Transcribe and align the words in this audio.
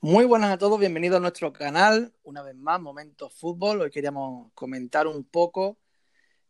Muy 0.00 0.26
buenas 0.26 0.52
a 0.52 0.58
todos, 0.58 0.78
bienvenidos 0.78 1.16
a 1.16 1.20
nuestro 1.20 1.52
canal, 1.52 2.12
una 2.22 2.40
vez 2.42 2.54
más, 2.54 2.80
Momentos 2.80 3.34
Fútbol. 3.34 3.80
Hoy 3.80 3.90
queríamos 3.90 4.52
comentar 4.54 5.08
un 5.08 5.24
poco 5.24 5.76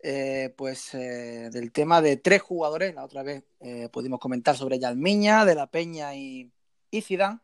eh, 0.00 0.52
pues, 0.54 0.92
eh, 0.92 1.48
del 1.50 1.72
tema 1.72 2.02
de 2.02 2.18
tres 2.18 2.42
jugadores. 2.42 2.94
La 2.94 3.04
otra 3.04 3.22
vez 3.22 3.44
eh, 3.60 3.88
pudimos 3.90 4.20
comentar 4.20 4.54
sobre 4.54 4.78
Yalmiña, 4.78 5.46
De 5.46 5.54
la 5.54 5.66
Peña 5.66 6.14
y, 6.14 6.52
y 6.90 7.00
Zidane. 7.00 7.38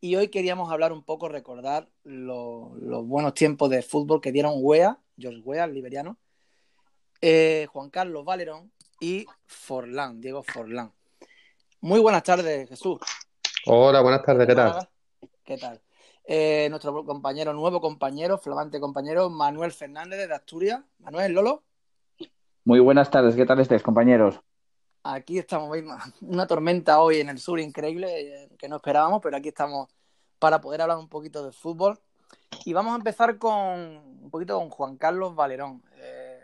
Y 0.00 0.16
hoy 0.16 0.28
queríamos 0.28 0.72
hablar 0.72 0.90
un 0.94 1.04
poco, 1.04 1.28
recordar 1.28 1.86
los 2.02 3.06
buenos 3.06 3.34
tiempos 3.34 3.68
de 3.68 3.82
fútbol 3.82 4.22
que 4.22 4.32
dieron 4.32 4.54
Wea, 4.56 4.98
George 5.18 5.42
Wea, 5.44 5.64
el 5.64 5.74
liberiano, 5.74 6.16
Juan 7.20 7.90
Carlos 7.90 8.24
Valerón 8.24 8.72
y 9.00 9.26
Forlán, 9.44 10.18
Diego 10.18 10.42
Forlán. 10.42 10.94
Muy 11.82 12.00
buenas 12.00 12.22
tardes, 12.22 12.70
Jesús. 12.70 13.00
Hola, 13.66 14.00
buenas 14.00 14.22
tardes, 14.22 14.46
¿qué 14.46 14.54
tal? 14.54 14.88
¿Qué 15.46 15.56
tal? 15.58 15.80
Eh, 16.24 16.66
nuestro 16.70 17.04
compañero, 17.04 17.52
nuevo 17.52 17.80
compañero, 17.80 18.36
flamante 18.36 18.80
compañero, 18.80 19.30
Manuel 19.30 19.70
Fernández 19.70 20.26
de 20.26 20.34
Asturias. 20.34 20.82
Manuel, 20.98 21.34
Lolo. 21.34 21.62
Muy 22.64 22.80
buenas 22.80 23.12
tardes, 23.12 23.36
¿qué 23.36 23.46
tal 23.46 23.60
estáis, 23.60 23.84
compañeros? 23.84 24.40
Aquí 25.04 25.38
estamos, 25.38 25.78
una 26.22 26.48
tormenta 26.48 27.00
hoy 27.00 27.20
en 27.20 27.28
el 27.28 27.38
sur 27.38 27.60
increíble 27.60 28.08
eh, 28.08 28.48
que 28.58 28.68
no 28.68 28.74
esperábamos, 28.74 29.20
pero 29.22 29.36
aquí 29.36 29.50
estamos 29.50 29.88
para 30.40 30.60
poder 30.60 30.82
hablar 30.82 30.98
un 30.98 31.08
poquito 31.08 31.46
de 31.46 31.52
fútbol. 31.52 31.96
Y 32.64 32.72
vamos 32.72 32.94
a 32.94 32.96
empezar 32.96 33.38
con 33.38 33.54
un 33.54 34.30
poquito 34.32 34.58
con 34.58 34.68
Juan 34.68 34.96
Carlos 34.96 35.36
Valerón. 35.36 35.84
Eh, 35.94 36.40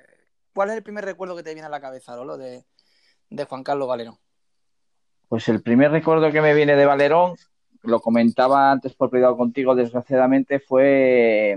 ¿Cuál 0.55 0.71
es 0.71 0.77
el 0.77 0.85
primer 0.85 1.05
recuerdo 1.05 1.35
que 1.35 1.43
te 1.43 1.55
viene 1.55 1.67
a 1.67 1.71
la 1.71 1.81
cabeza, 1.81 2.15
Lolo, 2.15 2.39
de, 2.39 2.65
de 3.31 3.45
Juan 3.47 3.65
Carlos 3.65 3.89
Valerón? 3.89 4.17
Pues 5.29 5.49
el 5.49 5.61
primer 5.61 5.91
recuerdo 5.91 6.31
que 6.31 6.41
me 6.41 6.55
viene 6.55 6.77
de 6.77 6.87
Valerón 6.87 7.35
lo 7.83 8.01
comentaba 8.01 8.71
antes 8.71 8.95
por 8.95 9.11
privado 9.11 9.37
contigo, 9.37 9.75
desgraciadamente, 9.75 10.61
fue 10.61 11.57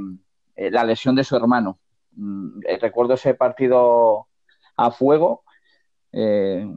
eh, 0.56 0.72
la 0.72 0.84
lesión 0.84 1.16
de 1.16 1.24
su 1.24 1.36
hermano. 1.36 1.80
Mm, 2.16 2.60
eh, 2.68 2.78
recuerdo 2.80 3.14
ese 3.14 3.34
partido 3.36 4.28
a 4.76 4.92
fuego, 4.92 5.44
eh, 6.12 6.68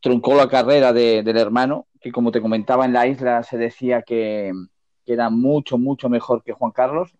truncó 0.00 0.34
la 0.34 0.48
carrera 0.48 0.92
del 0.92 1.36
hermano, 1.36 1.86
que 2.00 2.12
como 2.12 2.32
te 2.32 2.40
comentaba 2.40 2.84
en 2.84 2.92
la 2.92 3.06
isla 3.06 3.42
se 3.42 3.58
decía 3.58 4.02
que, 4.02 4.52
era 5.06 5.30
mucho, 5.30 5.78
mucho 5.78 6.10
mejor 6.10 6.42
que 6.42 6.52
Juan 6.52 6.72
Carlos. 6.72 7.16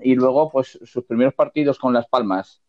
Y 0.00 0.16
luego, 0.16 0.50
pues 0.50 0.78
sus 0.84 1.04
primeros 1.04 1.34
partidos 1.34 1.78
con 1.78 1.92
Las 1.92 2.08
Palmas. 2.08 2.60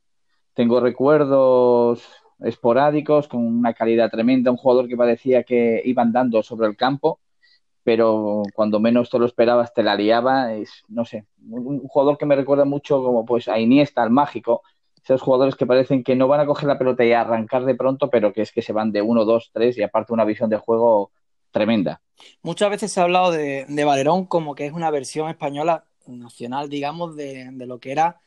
Tengo 0.54 0.80
recuerdos 0.80 2.08
esporádicos, 2.40 3.28
con 3.28 3.44
una 3.44 3.74
calidad 3.74 4.12
tremenda, 4.12 4.52
un 4.52 4.58
jugador 4.58 4.88
que 4.88 4.96
parecía 4.96 5.44
que 5.44 5.82
iba 5.86 6.04
andando 6.04 6.44
sobre 6.44 6.68
el 6.68 6.78
campo 6.78 7.20
pero 7.86 8.42
cuando 8.56 8.80
menos 8.80 9.12
te 9.12 9.20
lo 9.20 9.28
esperabas 9.28 9.72
te 9.72 9.84
la 9.84 9.96
liaba. 9.96 10.54
Es, 10.54 10.84
no 10.88 11.06
sé, 11.06 11.28
un, 11.48 11.88
jugador 11.88 12.18
que 12.18 12.26
me 12.26 12.36
recuerda 12.36 12.66
mucho 12.66 13.02
como 13.04 13.26
pues 13.26 13.48
a 13.48 13.60
Iniesta, 13.60 14.02
al 14.02 14.10
mágico. 14.10 14.64
Esos 15.04 15.22
jugadores 15.22 15.56
que 15.56 15.68
parecen 15.68 16.04
que 16.04 16.16
no 16.16 16.28
van 16.28 16.40
a 16.40 16.48
coger 16.48 16.68
la 16.68 16.80
pelota 16.80 17.06
y 17.06 17.14
arrancar 17.14 17.64
de 17.64 17.76
pronto, 17.76 18.10
pero 18.10 18.34
que 18.34 18.42
es 18.42 18.52
que 18.52 18.64
se 18.64 18.74
van 18.74 18.92
de 18.92 19.04
uno, 19.04 19.24
dos, 19.24 19.52
tres 19.54 19.78
y 19.78 19.84
aparte 19.84 20.14
una 20.14 20.26
visión 20.26 20.50
de 20.50 20.58
juego 20.58 21.12
tremenda. 21.52 22.02
Muchas 22.42 22.72
veces 22.72 22.92
se 22.92 23.00
ha 23.00 23.04
hablado 23.04 23.30
de, 23.30 23.68
de 23.70 23.84
Valerón 23.84 24.26
como 24.26 24.56
que 24.56 24.66
es 24.66 24.74
una 24.74 24.90
versión 24.90 25.30
española 25.30 25.86
nacional, 26.08 26.70
digamos, 26.70 27.16
de, 27.16 27.52
de 27.52 27.68
lo 27.68 27.80
que 27.80 27.92
era 27.92 28.20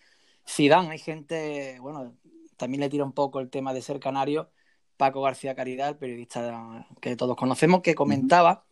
Zidane. 0.48 0.92
Hay 0.92 0.98
gente, 0.98 1.79
bueno, 1.81 2.14
también 2.56 2.81
le 2.81 2.89
tira 2.89 3.03
un 3.03 3.12
poco 3.12 3.41
el 3.41 3.51
tema 3.51 3.75
de 3.75 3.83
ser 3.83 3.98
canario. 3.98 4.53
Paco 4.97 5.20
García 5.20 5.56
Caridad, 5.56 5.89
el 5.89 5.97
periodista 5.97 6.86
que 7.01 7.17
todos 7.17 7.36
conocemos, 7.36 7.83
que 7.83 7.97
comentaba 7.97 8.67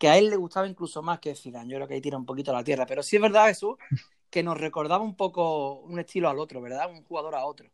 que 0.00 0.08
a 0.08 0.16
él 0.16 0.30
le 0.30 0.36
gustaba 0.36 0.66
incluso 0.66 1.02
más 1.02 1.20
que 1.20 1.34
Zidane. 1.34 1.70
Yo 1.70 1.76
creo 1.76 1.86
que 1.86 1.92
ahí 1.92 2.00
tira 2.00 2.16
un 2.16 2.24
poquito 2.24 2.54
la 2.54 2.64
tierra. 2.64 2.86
Pero 2.86 3.02
sí 3.02 3.16
es 3.16 3.22
verdad, 3.22 3.48
Jesús, 3.48 3.74
que 4.30 4.42
nos 4.42 4.58
recordaba 4.58 5.04
un 5.04 5.14
poco 5.14 5.80
un 5.80 5.98
estilo 6.00 6.30
al 6.30 6.38
otro, 6.38 6.62
¿verdad? 6.62 6.90
Un 6.90 7.04
jugador 7.04 7.34
a 7.34 7.44
otro. 7.44 7.68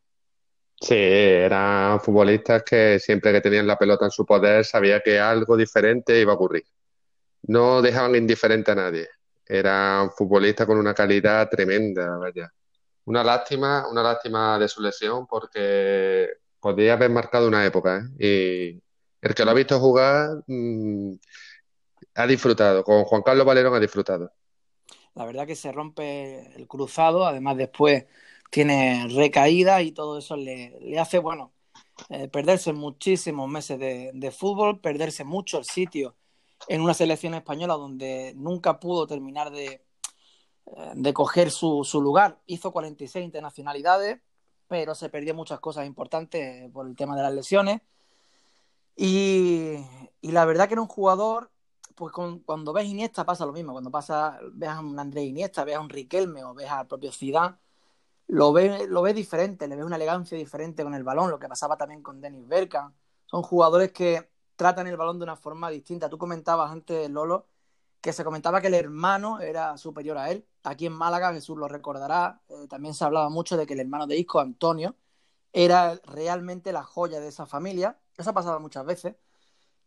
Sí, 0.80 0.96
eran 0.96 2.00
futbolistas 2.00 2.64
que 2.64 2.98
siempre 2.98 3.32
que 3.32 3.40
tenían 3.40 3.68
la 3.68 3.78
pelota 3.78 4.06
en 4.06 4.10
su 4.10 4.26
poder 4.26 4.64
sabía 4.64 5.00
que 5.00 5.20
algo 5.20 5.56
diferente 5.56 6.20
iba 6.20 6.32
a 6.32 6.34
ocurrir. 6.34 6.64
No 7.42 7.80
dejaban 7.80 8.16
indiferente 8.16 8.72
a 8.72 8.74
nadie. 8.74 9.08
Eran 9.46 10.10
futbolistas 10.10 10.66
con 10.66 10.78
una 10.78 10.94
calidad 10.94 11.48
tremenda. 11.48 12.18
Una 13.04 13.22
lástima, 13.22 13.86
una 13.88 14.02
lástima 14.02 14.58
de 14.58 14.66
su 14.66 14.82
lesión 14.82 15.28
porque 15.28 16.28
podría 16.58 16.94
haber 16.94 17.10
marcado 17.10 17.46
una 17.46 17.64
época. 17.64 17.98
¿eh? 18.18 18.82
Y 18.82 18.82
el 19.22 19.32
que 19.32 19.44
lo 19.44 19.52
ha 19.52 19.54
visto 19.54 19.78
jugar 19.78 20.42
mm, 20.48 21.12
ha 22.14 22.26
disfrutado, 22.26 22.84
con 22.84 23.04
Juan 23.04 23.22
Carlos 23.22 23.46
Valerón 23.46 23.74
ha 23.74 23.80
disfrutado. 23.80 24.32
La 25.14 25.24
verdad 25.24 25.46
que 25.46 25.56
se 25.56 25.72
rompe 25.72 26.54
el 26.56 26.66
cruzado, 26.66 27.26
además 27.26 27.56
después 27.56 28.04
tiene 28.50 29.06
recaída 29.10 29.82
y 29.82 29.92
todo 29.92 30.18
eso 30.18 30.36
le, 30.36 30.98
hace, 30.98 31.18
bueno, 31.18 31.52
eh, 32.10 32.28
perderse 32.28 32.72
muchísimos 32.72 33.48
meses 33.48 33.78
de, 33.78 34.30
fútbol, 34.30 34.80
perderse 34.80 35.24
mucho 35.24 35.58
el 35.58 35.64
sitio 35.64 36.16
en 36.68 36.80
una 36.80 36.94
selección 36.94 37.34
española 37.34 37.74
donde 37.74 38.34
nunca 38.36 38.78
pudo 38.78 39.06
terminar 39.06 39.50
de, 39.50 39.66
eh, 40.66 40.92
de 40.94 41.12
coger 41.12 41.50
su, 41.50 41.84
su, 41.84 42.00
lugar. 42.00 42.40
Hizo 42.46 42.72
46 42.72 43.24
internacionalidades, 43.24 44.20
pero 44.68 44.94
se 44.94 45.08
perdió 45.08 45.34
muchas 45.34 45.60
cosas 45.60 45.86
importantes 45.86 46.70
por 46.72 46.86
el 46.86 46.96
tema 46.96 47.16
de 47.16 47.22
las 47.22 47.32
lesiones. 47.32 47.80
Y, 48.96 49.76
y 50.20 50.32
la 50.32 50.44
verdad 50.44 50.68
que 50.68 50.74
era 50.74 50.82
un 50.82 50.88
jugador 50.88 51.50
pues 51.96 52.12
cuando 52.12 52.72
ves 52.72 52.86
Iniesta 52.86 53.24
pasa 53.24 53.46
lo 53.46 53.52
mismo. 53.52 53.72
Cuando 53.72 53.90
pasa, 53.90 54.38
ves 54.52 54.68
a 54.68 54.80
un 54.80 54.98
Andrés 54.98 55.24
Iniesta, 55.24 55.64
ves 55.64 55.76
a 55.76 55.80
un 55.80 55.88
Riquelme 55.88 56.44
o 56.44 56.54
ves 56.54 56.70
al 56.70 56.86
propio 56.86 57.10
Zidane, 57.12 57.56
lo 58.28 58.52
ves, 58.52 58.88
lo 58.88 59.02
ves 59.02 59.14
diferente, 59.14 59.68
le 59.68 59.76
ves 59.76 59.84
una 59.84 59.96
elegancia 59.96 60.36
diferente 60.36 60.84
con 60.84 60.94
el 60.94 61.04
balón, 61.04 61.30
lo 61.30 61.38
que 61.38 61.48
pasaba 61.48 61.76
también 61.76 62.02
con 62.02 62.20
Dennis 62.20 62.46
Bergkamp. 62.48 62.94
Son 63.26 63.42
jugadores 63.42 63.92
que 63.92 64.30
tratan 64.56 64.86
el 64.86 64.96
balón 64.96 65.18
de 65.18 65.24
una 65.24 65.36
forma 65.36 65.70
distinta. 65.70 66.08
Tú 66.10 66.18
comentabas 66.18 66.70
antes, 66.70 67.10
Lolo, 67.10 67.48
que 68.00 68.12
se 68.12 68.24
comentaba 68.24 68.60
que 68.60 68.68
el 68.68 68.74
hermano 68.74 69.40
era 69.40 69.78
superior 69.78 70.18
a 70.18 70.30
él. 70.30 70.46
Aquí 70.64 70.86
en 70.86 70.92
Málaga, 70.92 71.32
Jesús 71.32 71.56
lo 71.58 71.68
recordará, 71.68 72.42
eh, 72.48 72.66
también 72.68 72.94
se 72.94 73.04
hablaba 73.04 73.30
mucho 73.30 73.56
de 73.56 73.66
que 73.66 73.74
el 73.74 73.80
hermano 73.80 74.06
de 74.06 74.16
Isco, 74.18 74.40
Antonio, 74.40 74.96
era 75.52 75.96
realmente 76.04 76.72
la 76.72 76.84
joya 76.84 77.20
de 77.20 77.28
esa 77.28 77.46
familia. 77.46 77.98
Eso 78.16 78.30
ha 78.30 78.34
pasado 78.34 78.60
muchas 78.60 78.84
veces. 78.84 79.16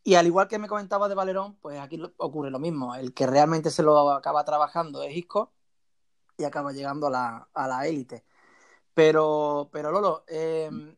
Y 0.04 0.16
al 0.16 0.28
igual 0.28 0.48
que 0.48 0.60
me 0.60 0.68
comentaba 0.68 1.10
de 1.10 1.16
Valerón, 1.16 1.56
pues 1.56 1.80
aquí 1.80 2.02
ocurre 2.18 2.52
lo 2.52 2.60
mismo. 2.60 2.96
El 2.96 3.14
que 3.14 3.28
realmente 3.28 3.70
se 3.70 3.84
lo 3.84 4.12
acaba 4.12 4.46
trabajando 4.46 5.04
es 5.04 5.16
Isco 5.16 5.52
y 6.38 6.46
acaba 6.46 6.72
llegando 6.72 7.08
a 7.08 7.10
la, 7.10 7.50
a 7.54 7.68
la 7.68 7.88
élite. 7.88 8.24
Pero, 8.94 9.70
pero 9.72 9.92
Lolo, 9.92 10.24
em, 10.28 10.96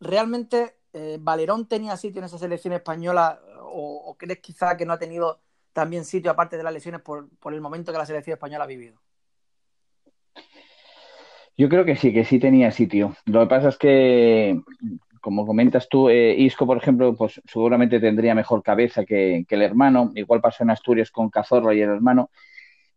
¿realmente 0.00 0.78
eh, 0.92 1.18
Valerón 1.20 1.66
tenía 1.68 1.96
sitio 1.96 2.20
en 2.20 2.26
esa 2.26 2.38
selección 2.38 2.72
española 2.74 3.40
o, 3.60 4.16
crees 4.18 4.40
quizá 4.40 4.76
que 4.76 4.86
no 4.86 4.92
ha 4.92 4.98
tenido 4.98 5.40
también 5.72 6.04
sitio 6.04 6.30
aparte 6.30 6.56
de 6.56 6.62
las 6.62 6.72
lesiones 6.72 7.00
por, 7.00 7.28
por 7.38 7.52
el 7.52 7.60
momento 7.60 7.92
que 7.92 7.98
la 7.98 8.06
selección 8.06 8.34
española 8.34 8.64
ha 8.64 8.68
vivido? 8.68 9.00
Yo 11.56 11.68
creo 11.68 11.84
que 11.84 11.96
sí, 11.96 12.12
que 12.12 12.24
sí 12.24 12.38
tenía 12.38 12.70
sitio. 12.70 13.16
Lo 13.26 13.40
que 13.40 13.46
pasa 13.46 13.68
es 13.68 13.76
que 13.76 14.60
como 15.24 15.46
comentas 15.46 15.88
tú, 15.88 16.10
eh, 16.10 16.34
Isco, 16.36 16.66
por 16.66 16.76
ejemplo, 16.76 17.16
pues 17.16 17.40
seguramente 17.46 17.98
tendría 17.98 18.34
mejor 18.34 18.62
cabeza 18.62 19.06
que, 19.06 19.46
el 19.48 19.62
hermano. 19.62 20.12
Igual 20.14 20.42
pasó 20.42 20.64
en 20.64 20.70
Asturias 20.70 21.10
con 21.10 21.30
Cazorro 21.30 21.72
y 21.72 21.80
el 21.80 21.88
hermano. 21.88 22.28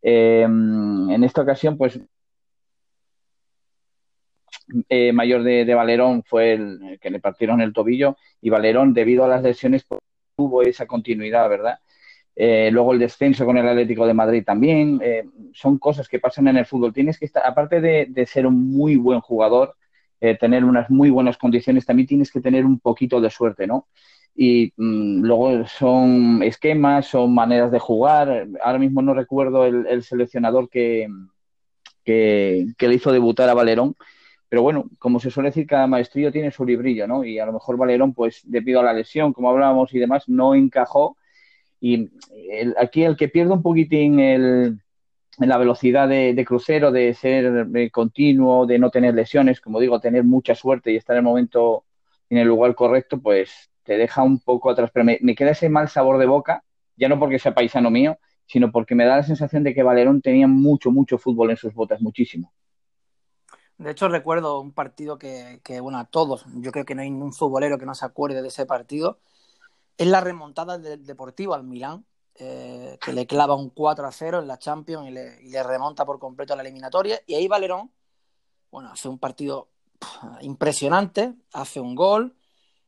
Eh, 0.02 0.42
en 0.42 1.24
esta 1.24 1.44
ocasión, 1.44 1.78
pues 1.78 2.02
eh, 4.90 5.14
mayor 5.14 5.44
de, 5.44 5.74
Valerón 5.74 6.22
fue 6.22 6.52
el 6.52 7.00
que 7.00 7.10
le 7.12 7.22
partieron 7.22 7.62
el 7.62 7.72
tobillo 7.72 8.18
y 8.42 8.50
Valerón, 8.50 8.94
debido 8.94 9.24
a 9.24 9.30
las 9.30 9.42
lesiones, 9.42 9.86
pues, 9.86 10.02
tuvo 10.36 10.64
esa 10.64 10.86
continuidad, 10.86 11.48
¿verdad? 11.48 11.80
luego 12.36 12.92
el 12.92 13.00
descenso 13.00 13.46
con 13.46 13.58
el 13.58 13.68
Atlético 13.70 14.06
de 14.06 14.14
Madrid 14.14 14.44
también. 14.46 15.00
son 15.54 15.80
cosas 15.80 16.10
que 16.10 16.20
pasan 16.20 16.50
en 16.50 16.58
el 16.58 16.66
fútbol. 16.66 16.92
Tienes 16.92 17.18
que 17.18 17.26
estar, 17.26 17.44
aparte 17.46 17.80
de 17.80 18.26
ser 18.26 18.46
un 18.46 18.70
muy 18.70 18.98
buen 18.98 19.22
jugador, 19.22 19.77
eh, 20.20 20.38
tener 20.38 20.66
unas 20.66 20.90
muy 20.90 21.10
buenas 21.10 21.38
condiciones, 21.38 21.86
también 21.86 22.08
tienes 22.08 22.32
que 22.32 22.42
tener 22.42 22.66
un 22.66 22.80
poquito 22.80 23.22
de 23.22 23.30
suerte, 23.30 23.68
¿no? 23.68 23.88
Y 24.36 24.74
mm, 24.78 25.22
luego 25.24 25.68
son 25.68 26.42
esquemas, 26.44 27.08
son 27.08 27.34
maneras 27.34 27.72
de 27.72 27.80
jugar. 27.80 28.48
Ahora 28.64 28.80
mismo 28.80 29.02
no 29.02 29.14
recuerdo 29.14 29.66
el, 29.66 30.04
seleccionador 30.04 30.70
que, 30.70 31.08
que, 32.04 32.74
le 32.80 32.94
hizo 32.94 33.12
debutar 33.12 33.50
a 33.50 33.54
Valerón, 33.54 33.96
pero 34.50 34.62
bueno, 34.64 34.90
como 35.00 35.20
se 35.20 35.32
suele 35.32 35.50
decir, 35.50 35.68
cada 35.68 35.88
maestrillo 35.88 36.32
tiene 36.32 36.52
su 36.52 36.66
librillo, 36.66 37.08
¿no? 37.08 37.24
Y 37.24 37.40
a 37.40 37.46
lo 37.46 37.54
mejor 37.54 37.78
Valerón, 37.78 38.14
pues 38.14 38.42
debido 38.44 38.80
a 38.80 38.84
la 38.84 38.94
lesión, 38.94 39.34
como 39.34 39.50
hablábamos 39.50 39.94
y 39.94 40.00
demás, 40.00 40.28
no 40.28 40.56
encajó. 40.56 41.18
Y 41.80 42.10
aquí 42.80 43.04
el 43.04 43.18
que 43.18 43.28
pierde 43.28 43.54
un 43.54 43.62
poquitín 43.62 44.20
el, 44.20 44.80
la 45.46 45.58
velocidad 45.58 46.08
de, 46.08 46.46
crucero, 46.46 46.92
de 46.92 47.14
ser 47.14 47.68
continuo, 47.92 48.66
de 48.66 48.80
no 48.80 48.90
tener 48.90 49.14
lesiones, 49.14 49.62
como 49.62 49.80
digo, 49.80 50.00
tener 50.00 50.24
mucha 50.24 50.56
suerte 50.56 50.92
y 50.92 50.96
estar 50.96 51.16
en 51.16 51.20
el 51.20 51.24
momento 51.26 51.84
en 52.30 52.40
el 52.40 52.48
lugar 52.48 52.74
correcto, 52.76 53.20
pues 53.20 53.70
te 53.84 53.98
deja 53.98 54.24
un 54.24 54.40
poco 54.40 54.70
atrás. 54.70 54.90
Pero 54.92 55.06
me, 55.06 55.36
queda 55.36 55.52
ese 55.52 55.70
mal 55.70 55.90
sabor 55.90 56.18
de 56.18 56.26
boca, 56.26 56.64
ya 56.96 57.08
no 57.08 57.20
porque 57.20 57.40
sea 57.40 57.54
paisano 57.54 57.92
mío, 57.92 58.18
sino 58.48 58.72
porque 58.72 58.96
me 58.96 59.06
da 59.06 59.18
la 59.18 59.24
sensación 59.24 59.64
de 59.64 59.74
que 59.74 59.84
Valerón 59.84 60.22
tenía 60.22 60.48
mucho, 60.48 60.92
mucho 60.92 61.18
fútbol 61.18 61.52
en 61.52 61.58
sus 61.58 61.74
botas, 61.74 62.02
muchísimo. 62.02 62.52
De 63.78 63.92
hecho, 63.92 64.10
recuerdo 64.10 64.60
un 64.60 64.72
partido 64.72 65.20
que, 65.20 65.62
bueno, 65.82 66.00
a 66.00 66.06
todos, 66.06 66.46
yo 66.56 66.72
creo 66.72 66.84
que 66.84 66.96
no 66.96 67.04
hay 67.04 67.12
ningún 67.12 67.34
futbolero 67.34 67.78
que 67.78 67.86
no 67.86 67.94
se 67.94 68.06
acuerde 68.06 68.42
de 68.42 68.48
ese 68.48 68.66
partido, 68.66 69.20
es 69.98 70.08
la 70.08 70.22
remontada 70.22 70.80
del 70.80 71.06
Deportivo 71.06 71.54
al 71.54 71.64
Milán, 71.64 72.06
eh, 72.40 73.00
que 73.04 73.14
le 73.14 73.26
clava 73.26 73.56
un 73.56 73.72
4 73.72 74.06
a 74.06 74.12
0 74.12 74.40
en 74.40 74.48
la 74.48 74.60
Champions 74.60 75.10
y 75.10 75.12
le, 75.12 75.64
remonta 75.64 76.06
por 76.06 76.20
completo 76.20 76.54
a 76.54 76.56
la 76.56 76.62
eliminatoria. 76.62 77.20
Y 77.26 77.34
ahí 77.34 77.48
Valerón, 77.48 77.92
bueno, 78.72 78.92
hace 78.92 79.10
un 79.10 79.18
partido 79.18 79.70
impresionante, 80.42 81.34
hace 81.54 81.80
un 81.80 81.96
gol. 81.96 82.36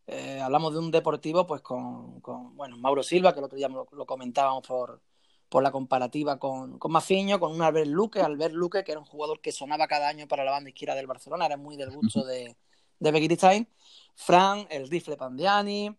Eh, 0.08 0.40
hablamos 0.42 0.74
de 0.74 0.80
un 0.80 0.92
Deportivo, 0.92 1.48
pues 1.48 1.62
con, 1.62 2.22
bueno, 2.56 2.78
Mauro 2.78 3.04
Silva, 3.04 3.34
que 3.34 3.40
el 3.40 3.46
otro 3.46 3.58
día 3.58 3.70
lo, 3.70 4.06
comentábamos 4.06 4.68
por, 4.68 5.02
por 5.50 5.64
la 5.64 5.72
comparativa 5.72 6.38
con, 6.38 6.78
con 6.78 6.92
Mafiño, 6.92 7.40
con 7.40 7.52
un 7.52 7.62
Albert 7.62 7.88
Luque, 7.88 8.22
Albert 8.22 8.54
Luque, 8.54 8.84
que 8.84 8.92
era 8.92 9.00
un 9.00 9.08
jugador 9.08 9.42
que 9.42 9.52
sonaba 9.52 9.88
cada 9.88 10.10
año 10.10 10.28
para 10.28 10.44
la 10.44 10.52
banda 10.52 10.70
izquierda 10.70 10.96
del 10.96 11.08
Barcelona, 11.08 11.46
era 11.46 11.58
muy 11.58 11.76
del 11.76 11.92
gusto 11.92 12.24
de, 12.24 12.56
de 13.00 13.68
Fran, 14.16 14.68
el 14.70 14.90
rifle 14.90 15.18
Pandiani, 15.18 15.96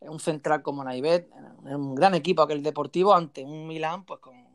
un 0.00 0.20
central 0.20 0.62
como 0.62 0.84
Naivet, 0.84 1.30
un 1.62 1.94
gran 1.94 2.14
equipo 2.14 2.42
aquel 2.42 2.62
deportivo 2.62 3.14
ante 3.14 3.42
un 3.44 3.66
Milán 3.66 4.04
pues 4.04 4.20
con, 4.20 4.46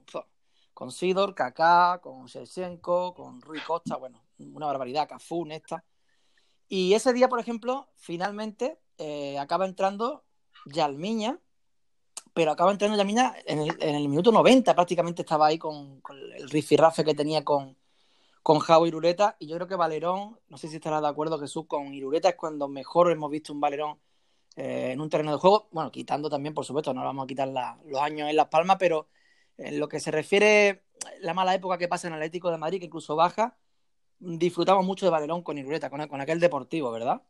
con 0.82 0.92
Sidor, 0.92 1.36
Kaká, 1.36 2.00
con 2.02 2.26
Shevchenko, 2.26 3.14
con 3.14 3.40
Rui 3.40 3.60
Costa, 3.62 3.98
bueno, 3.98 4.24
una 4.40 4.66
barbaridad, 4.66 5.08
Cafú, 5.08 5.46
Nesta. 5.46 5.84
Y 6.68 6.96
ese 6.96 7.14
día, 7.14 7.30
por 7.30 7.40
ejemplo, 7.40 7.88
finalmente 7.98 8.80
eh, 8.98 9.38
acaba 9.38 9.66
entrando 9.66 10.24
Yalmiña, 10.66 11.40
pero 12.34 12.52
acaba 12.52 12.72
entrando 12.72 12.98
Yalmiña 12.98 13.36
en 13.46 13.60
el, 13.60 13.78
en 13.80 13.94
el 13.94 14.10
minuto 14.10 14.32
90, 14.32 14.74
prácticamente 14.74 15.22
estaba 15.22 15.46
ahí 15.46 15.60
con, 15.60 16.02
con 16.02 16.18
el 16.18 16.50
rifirrafe 16.50 17.04
que 17.04 17.14
tenía 17.14 17.44
con, 17.44 17.78
con 18.42 18.58
Jao 18.58 18.88
Irureta, 18.88 19.36
y 19.38 19.46
yo 19.46 19.58
creo 19.58 19.68
que 19.68 19.76
Valerón, 19.76 20.40
no 20.48 20.58
sé 20.58 20.68
si 20.68 20.78
estarás 20.78 21.04
de 21.04 21.10
acuerdo 21.10 21.38
Jesús, 21.38 21.66
con 21.68 21.94
Irureta 21.94 22.30
es 22.30 22.36
cuando 22.36 22.68
mejor 22.68 23.12
hemos 23.12 23.30
visto 23.30 23.54
un 23.54 23.60
Valerón 23.60 24.00
eh, 24.56 24.92
en 24.92 25.02
un 25.02 25.10
terreno 25.10 25.32
de 25.32 25.38
juego, 25.38 25.70
bueno, 25.72 25.92
quitando 25.92 26.30
también, 26.30 26.54
por 26.54 26.66
supuesto, 26.66 26.94
no 26.94 27.04
vamos 27.04 27.24
a 27.24 27.28
quitar 27.28 27.48
los 27.48 28.02
años 28.02 28.30
en 28.30 28.36
Las 28.36 28.48
Palmas, 28.48 28.78
pero 28.80 29.08
en 29.58 29.80
lo 29.80 29.88
que 29.88 30.00
se 30.00 30.12
refiere 30.12 30.84
la 31.22 31.34
mala 31.34 31.54
época 31.56 31.78
que 31.78 31.88
pasa 31.88 32.08
en 32.08 32.14
Atlético 32.14 32.52
de 32.52 32.58
Madrid, 32.58 32.80
que 32.80 32.86
incluso 32.86 33.16
baja, 33.16 33.58
disfrutamos 34.20 34.86
mucho 34.86 35.06
de 35.06 35.12
Valerón 35.12 35.42
con 35.44 35.58
Irureta, 35.58 35.90
con, 35.90 36.02
aquel 36.02 36.40
deportivo, 36.40 36.92
¿verdad? 36.92 37.22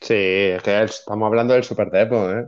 Sí, 0.00 0.14
es 0.14 0.62
que 0.62 0.82
estamos 0.82 1.26
hablando 1.26 1.54
del 1.54 1.64
Super 1.64 1.90
¿eh? 1.92 2.46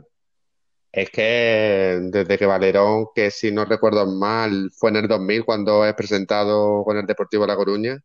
Es 0.91 1.09
que 1.09 1.99
desde 2.01 2.37
que 2.37 2.45
Valerón, 2.45 3.07
que 3.13 3.29
si 3.29 3.51
no 3.51 3.65
recuerdo 3.65 4.05
mal, 4.07 4.71
fue 4.75 4.89
en 4.89 4.95
el 4.97 5.07
2000 5.07 5.45
cuando 5.45 5.85
es 5.85 5.93
presentado 5.93 6.83
con 6.83 6.97
el 6.97 7.05
Deportivo 7.05 7.43
de 7.43 7.47
La 7.47 7.55
Coruña, 7.55 8.03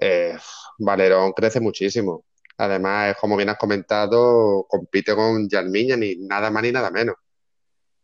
eh, 0.00 0.36
Valerón 0.78 1.32
crece 1.32 1.60
muchísimo. 1.60 2.24
Además, 2.58 3.16
como 3.20 3.36
bien 3.36 3.48
has 3.50 3.56
comentado, 3.56 4.66
compite 4.68 5.14
con 5.14 5.48
Yarmiña, 5.48 5.96
ni 5.96 6.16
nada 6.16 6.50
más 6.50 6.62
ni 6.64 6.72
nada 6.72 6.90
menos. 6.90 7.14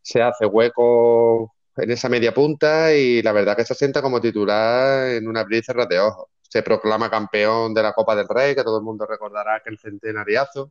Se 0.00 0.22
hace 0.22 0.46
hueco 0.46 1.54
en 1.76 1.90
esa 1.90 2.08
media 2.08 2.32
punta 2.32 2.94
y 2.94 3.20
la 3.20 3.32
verdad 3.32 3.56
que 3.56 3.64
se 3.64 3.74
sienta 3.74 4.00
como 4.00 4.20
titular 4.20 5.08
en 5.08 5.26
una 5.26 5.40
abrir 5.40 5.64
y 5.66 5.88
de 5.88 5.98
ojos. 5.98 6.28
Se 6.42 6.62
proclama 6.62 7.10
campeón 7.10 7.74
de 7.74 7.82
la 7.82 7.92
Copa 7.92 8.14
del 8.14 8.28
Rey, 8.28 8.54
que 8.54 8.62
todo 8.62 8.78
el 8.78 8.84
mundo 8.84 9.06
recordará 9.06 9.60
que 9.60 9.70
el 9.70 9.78
centenariazo, 9.78 10.70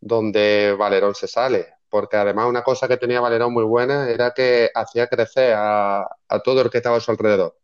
donde 0.00 0.76
Valerón 0.78 1.16
se 1.16 1.26
sale. 1.26 1.66
Porque 1.88 2.16
además 2.16 2.46
una 2.46 2.62
cosa 2.62 2.86
que 2.86 2.96
tenía 2.96 3.20
Valerón 3.20 3.52
muy 3.52 3.64
buena 3.64 4.08
era 4.08 4.32
que 4.32 4.70
hacía 4.72 5.08
crecer 5.08 5.54
a, 5.56 6.02
a 6.28 6.40
todo 6.44 6.62
el 6.62 6.70
que 6.70 6.78
estaba 6.78 6.98
a 6.98 7.00
su 7.00 7.10
alrededor. 7.10 7.56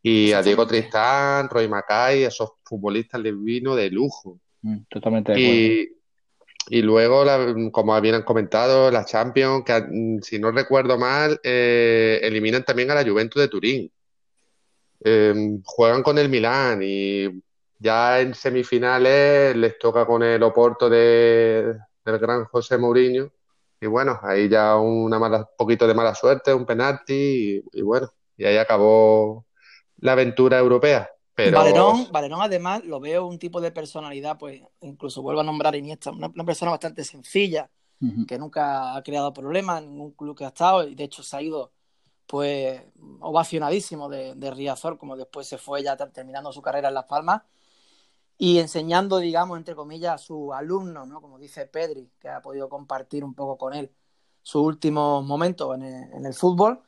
Y 0.00 0.32
a 0.32 0.42
Diego 0.42 0.66
Tristán, 0.66 1.48
Roy 1.48 1.68
Macay, 1.68 2.24
esos 2.24 2.52
futbolistas 2.64 3.20
les 3.20 3.34
vino 3.40 3.74
de 3.74 3.90
lujo. 3.90 4.38
Mm, 4.62 4.78
Y, 5.34 5.88
y 6.68 6.82
luego, 6.82 7.24
como 7.72 7.94
habían 7.94 8.22
comentado, 8.22 8.90
la 8.90 9.04
Champions, 9.04 9.64
que 9.64 9.80
mm, 9.80 10.20
si 10.22 10.38
no 10.38 10.50
recuerdo 10.52 10.98
mal, 10.98 11.40
eh, 11.42 12.20
eliminan 12.22 12.64
también 12.64 12.90
a 12.90 12.94
la 12.94 13.04
Juventus 13.04 13.42
de 13.42 13.48
Turín. 13.48 13.92
Em, 15.04 15.62
juegan 15.64 16.02
con 16.02 16.18
el 16.18 16.28
Milán 16.28 16.80
y 16.82 17.42
ya 17.78 18.20
en 18.20 18.34
semifinales 18.34 19.56
les 19.56 19.78
toca 19.78 20.06
con 20.06 20.22
el 20.22 20.42
Oporto 20.42 20.88
de, 20.88 21.74
del 22.04 22.18
gran 22.18 22.44
José 22.46 22.78
Mourinho. 22.78 23.32
Y 23.80 23.86
bueno, 23.88 24.20
ahí 24.22 24.48
ya 24.48 24.76
una 24.76 25.18
mala, 25.18 25.48
poquito 25.58 25.86
de 25.88 25.94
mala 25.94 26.14
suerte, 26.14 26.54
un 26.54 26.66
penalti 26.66 27.62
y 27.72 27.82
bueno, 27.82 28.08
y 28.36 28.44
ahí 28.44 28.56
acabó 28.56 29.46
la 29.98 30.12
aventura 30.12 30.58
europea. 30.58 31.10
Valerón, 31.36 32.08
Valerón, 32.12 32.42
además, 32.42 32.84
lo 32.84 33.00
veo 33.00 33.26
un 33.26 33.38
tipo 33.38 33.60
de 33.60 33.70
personalidad, 33.70 34.38
pues 34.38 34.62
incluso 34.80 35.22
vuelvo 35.22 35.40
a 35.40 35.44
nombrar 35.44 35.74
a 35.74 35.76
Iniesta, 35.78 36.10
una, 36.10 36.28
persona 36.44 36.70
bastante 36.70 37.04
sencilla, 37.04 37.70
que 38.26 38.36
nunca 38.36 38.96
ha 38.96 39.02
creado 39.04 39.32
problemas 39.32 39.80
en 39.80 39.90
ningún 39.90 40.10
club 40.10 40.36
que 40.36 40.44
ha 40.44 40.48
estado, 40.48 40.86
y 40.88 40.96
de 40.96 41.04
hecho 41.04 41.22
se 41.22 41.36
ha 41.36 41.42
ido 41.42 41.72
pues 42.26 42.82
ovacionadísimo 43.20 44.08
de, 44.08 44.34
de 44.34 44.50
Riazor, 44.50 44.98
como 44.98 45.16
después 45.16 45.46
se 45.46 45.56
fue 45.56 45.82
ya 45.84 45.96
terminando 45.96 46.52
su 46.52 46.60
carrera 46.60 46.88
en 46.88 46.94
Las 46.94 47.04
Palmas, 47.04 47.42
y 48.36 48.58
enseñando, 48.58 49.18
digamos, 49.18 49.56
entre 49.56 49.76
comillas, 49.76 50.14
a 50.14 50.18
su 50.18 50.52
alumno, 50.52 51.06
¿no? 51.06 51.20
Como 51.20 51.38
dice 51.38 51.66
Pedri, 51.66 52.10
que 52.18 52.28
ha 52.28 52.42
podido 52.42 52.68
compartir 52.68 53.24
un 53.24 53.34
poco 53.34 53.56
con 53.56 53.72
él 53.72 53.92
sus 54.42 54.62
últimos 54.62 55.24
momentos 55.24 55.72
en 55.76 55.84
en 55.84 56.26
el 56.26 56.34
fútbol 56.34 56.82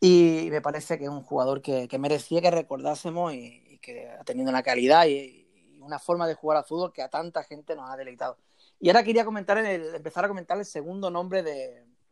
y 0.00 0.48
me 0.50 0.60
parece 0.60 0.98
que 0.98 1.04
es 1.04 1.10
un 1.10 1.22
jugador 1.22 1.60
que, 1.60 1.88
merecía 1.98 2.40
que 2.40 2.50
recordásemos 2.50 3.34
y, 3.34 3.78
que 3.82 4.08
ha 4.08 4.24
tenido 4.24 4.50
una 4.50 4.62
calidad 4.62 5.06
y, 5.06 5.44
una 5.80 5.98
forma 5.98 6.26
de 6.26 6.34
jugar 6.34 6.58
a 6.58 6.64
fútbol 6.64 6.92
que 6.92 7.02
a 7.02 7.08
tanta 7.08 7.42
gente 7.44 7.74
nos 7.74 7.90
ha 7.90 7.96
deleitado. 7.96 8.36
Y 8.78 8.90
ahora 8.90 9.02
quería 9.02 9.24
comentar 9.24 9.56
el, 9.58 9.94
empezar 9.94 10.24
a 10.24 10.28
comentar 10.28 10.58
el 10.58 10.66
segundo 10.66 11.10
nombre 11.10 11.42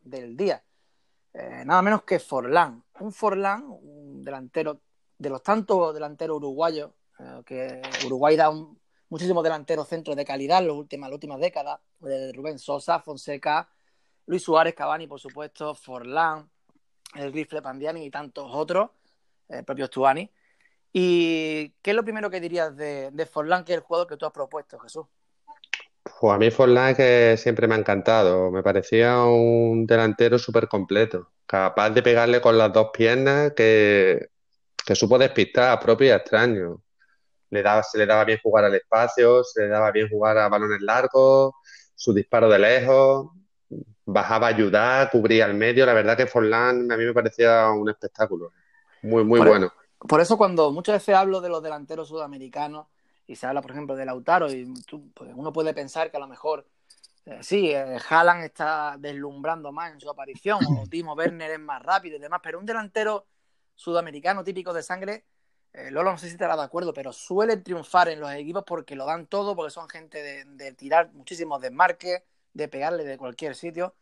del 0.01 0.35
día. 0.35 0.63
Eh, 1.33 1.63
nada 1.63 1.81
menos 1.83 2.03
que 2.03 2.17
Forlán. 2.17 2.83
Un 2.99 3.11
Forlán, 3.11 3.65
un 3.67 4.23
delantero 4.23 4.81
de 5.17 5.29
los 5.29 5.43
tantos 5.43 5.93
delanteros 5.93 6.37
uruguayos, 6.37 6.91
eh, 7.19 7.41
que 7.45 7.81
Uruguay 8.05 8.35
da 8.35 8.49
un, 8.49 8.79
muchísimos 9.09 9.43
delanteros 9.43 9.87
centros 9.87 10.15
de 10.15 10.25
calidad 10.25 10.59
en 10.59 10.67
las 10.67 10.75
últimas, 10.75 11.09
las 11.09 11.15
últimas 11.15 11.39
décadas, 11.39 11.79
de 11.99 12.31
Rubén 12.33 12.57
Sosa, 12.57 12.99
Fonseca, 12.99 13.69
Luis 14.25 14.43
Suárez, 14.43 14.73
Cavani, 14.73 15.07
por 15.07 15.19
supuesto, 15.19 15.75
Forlán, 15.75 16.49
el 17.15 17.33
rifle 17.33 17.61
Pandiani 17.61 18.05
y 18.05 18.11
tantos 18.11 18.49
otros, 18.53 18.89
el 19.49 19.63
propio 19.63 19.87
Stuani. 19.87 20.29
¿Y 20.93 21.69
qué 21.81 21.91
es 21.91 21.95
lo 21.95 22.03
primero 22.03 22.29
que 22.29 22.39
dirías 22.39 22.75
de, 22.75 23.11
de 23.11 23.25
Forlán, 23.25 23.63
que 23.63 23.73
es 23.73 23.77
el 23.77 23.83
juego 23.83 24.07
que 24.07 24.17
tú 24.17 24.25
has 24.25 24.31
propuesto, 24.31 24.79
Jesús? 24.79 25.05
Pues 26.19 26.33
a 26.33 26.37
mí 26.37 26.49
Forlán 26.49 26.95
que 26.95 27.35
siempre 27.37 27.67
me 27.67 27.75
ha 27.75 27.77
encantado. 27.77 28.49
Me 28.51 28.63
parecía 28.63 29.23
un 29.23 29.85
delantero 29.85 30.39
súper 30.39 30.67
completo, 30.67 31.31
capaz 31.45 31.91
de 31.91 32.01
pegarle 32.01 32.41
con 32.41 32.57
las 32.57 32.71
dos 32.73 32.89
piernas, 32.93 33.53
que, 33.55 34.29
que 34.85 34.95
supo 34.95 35.17
despistar 35.17 35.71
a 35.71 35.79
propio 35.79 36.07
y 36.07 36.11
a 36.11 36.15
extraño. 36.15 36.81
Le 37.49 37.61
daba, 37.61 37.83
se 37.83 37.97
le 37.97 38.05
daba 38.05 38.25
bien 38.25 38.39
jugar 38.41 38.65
al 38.65 38.75
espacio, 38.75 39.43
se 39.43 39.61
le 39.61 39.67
daba 39.67 39.91
bien 39.91 40.09
jugar 40.09 40.37
a 40.37 40.49
balones 40.49 40.81
largos, 40.81 41.53
su 41.95 42.13
disparo 42.13 42.49
de 42.49 42.59
lejos 42.59 43.29
bajaba 44.05 44.47
a 44.47 44.49
ayudar, 44.49 45.09
cubría 45.11 45.45
el 45.45 45.53
medio. 45.53 45.85
La 45.85 45.93
verdad 45.93 46.17
que 46.17 46.27
Forlán 46.27 46.91
a 46.91 46.97
mí 46.97 47.05
me 47.05 47.13
parecía 47.13 47.69
un 47.71 47.89
espectáculo. 47.89 48.53
Muy, 49.01 49.23
muy 49.23 49.41
e- 49.41 49.45
bueno. 49.45 49.71
por 49.99 50.21
eso 50.21 50.37
cuando 50.37 50.71
muchas 50.71 50.95
veces 50.95 51.15
hablo 51.15 51.41
de 51.41 51.49
los 51.49 51.61
delanteros 51.61 52.07
sudamericanos 52.07 52.87
y 53.27 53.35
se 53.35 53.45
habla, 53.45 53.61
por 53.61 53.71
ejemplo, 53.71 53.95
de 53.95 54.05
Lautaro, 54.05 54.51
y 54.51 54.73
pues, 55.13 55.31
uno 55.35 55.51
puede 55.51 55.73
pensar 55.73 56.09
que 56.09 56.17
a 56.17 56.19
lo 56.21 56.27
mejor 56.27 56.65
eh, 57.25 57.39
sí, 57.41 57.71
eh, 57.71 57.97
Haaland 58.09 58.45
está 58.45 58.95
deslumbrando 58.97 59.73
más 59.73 59.91
en 59.91 59.99
su 59.99 60.09
aparición, 60.09 60.59
o 60.65 60.87
Timo 60.89 61.13
Werner 61.13 61.51
es 61.51 61.59
más 61.59 61.83
rápido 61.83 62.15
y 62.15 62.19
demás, 62.19 62.39
pero 62.41 62.57
un 62.57 62.65
delantero 62.65 63.25
sudamericano 63.75 64.43
típico 64.45 64.71
de 64.73 64.81
sangre, 64.81 65.25
eh, 65.73 65.91
Lolo 65.91 66.11
no 66.11 66.17
sé 66.17 66.27
si 66.27 66.33
estará 66.33 66.55
de 66.55 66.63
acuerdo, 66.63 66.93
pero 66.93 67.11
suele 67.11 67.57
triunfar 67.57 68.07
en 68.07 68.21
los 68.21 68.31
equipos 68.31 68.63
porque 68.65 68.95
lo 68.95 69.05
dan 69.05 69.27
todo, 69.27 69.55
porque 69.55 69.71
son 69.71 69.89
gente 69.89 70.23
de, 70.23 70.45
de 70.45 70.71
tirar 70.71 71.11
muchísimos 71.11 71.61
desmarques, 71.61 72.23
de 72.57 72.67
pegarle 72.67 73.05
de 73.05 73.17
cualquier 73.17 73.55
sitio. 73.55 73.93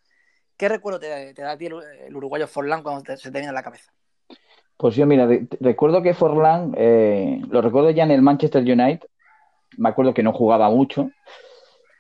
¿Qué 0.58 0.70
recuerdo 0.70 1.00
te, 1.00 1.34
da 1.34 1.52
a 1.52 1.58
ti 1.58 1.66
el, 1.66 2.16
uruguayo 2.16 2.48
Forlán 2.48 2.82
cuando 2.82 3.16
se 3.18 3.30
te 3.30 3.38
viene 3.38 3.50
a 3.50 3.54
la 3.54 3.62
cabeza? 3.62 3.92
Pues 4.78 4.96
yo, 4.96 5.06
mira, 5.06 5.28
recuerdo 5.60 6.02
que 6.02 6.14
Forlán, 6.14 6.74
eh, 6.78 7.42
lo 7.50 7.62
recuerdo 7.62 7.92
ya 7.92 8.04
en 8.04 8.12
el 8.12 8.22
Manchester 8.22 8.64
United, 8.64 9.08
me 9.78 9.90
acuerdo 9.90 10.14
que 10.14 10.24
no 10.24 10.34
jugaba 10.34 10.70
mucho, 10.70 11.12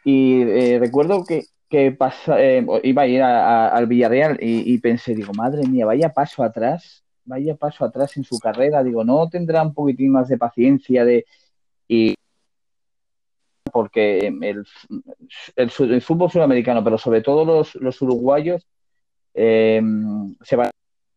y 0.03 0.41
eh, 0.41 0.79
recuerdo 0.79 1.23
que, 1.25 1.45
pasa, 1.91 2.41
eh, 2.41 2.65
iba 2.83 3.01
a 3.01 3.07
ir 3.07 3.21
al 3.21 3.85
Villarreal 3.87 4.37
y, 4.39 4.77
pensé, 4.77 5.13
digo, 5.13 5.33
madre 5.33 5.67
mía, 5.67 5.85
vaya 5.85 6.09
paso 6.09 6.41
atrás, 6.41 7.03
vaya 7.25 7.55
paso 7.55 7.83
atrás 7.83 8.15
en 8.15 8.23
su 8.23 8.39
carrera, 8.39 8.81
digo, 8.81 9.03
no 9.03 9.27
tendrá 9.29 9.61
un 9.61 9.73
poquitín 9.73 10.13
más 10.13 10.29
de 10.29 10.37
paciencia 10.37 11.03
de... 11.03 11.25
Y 11.87 12.15
porque 13.75 14.31
el, 15.57 16.01
fútbol 16.01 16.31
sudamericano, 16.31 16.81
pero 16.81 16.97
sobre 16.97 17.19
todo 17.19 17.65
los, 17.73 18.01
uruguayos, 18.01 18.65
eh, 19.33 19.81
se 20.41 20.55
van 20.55 20.69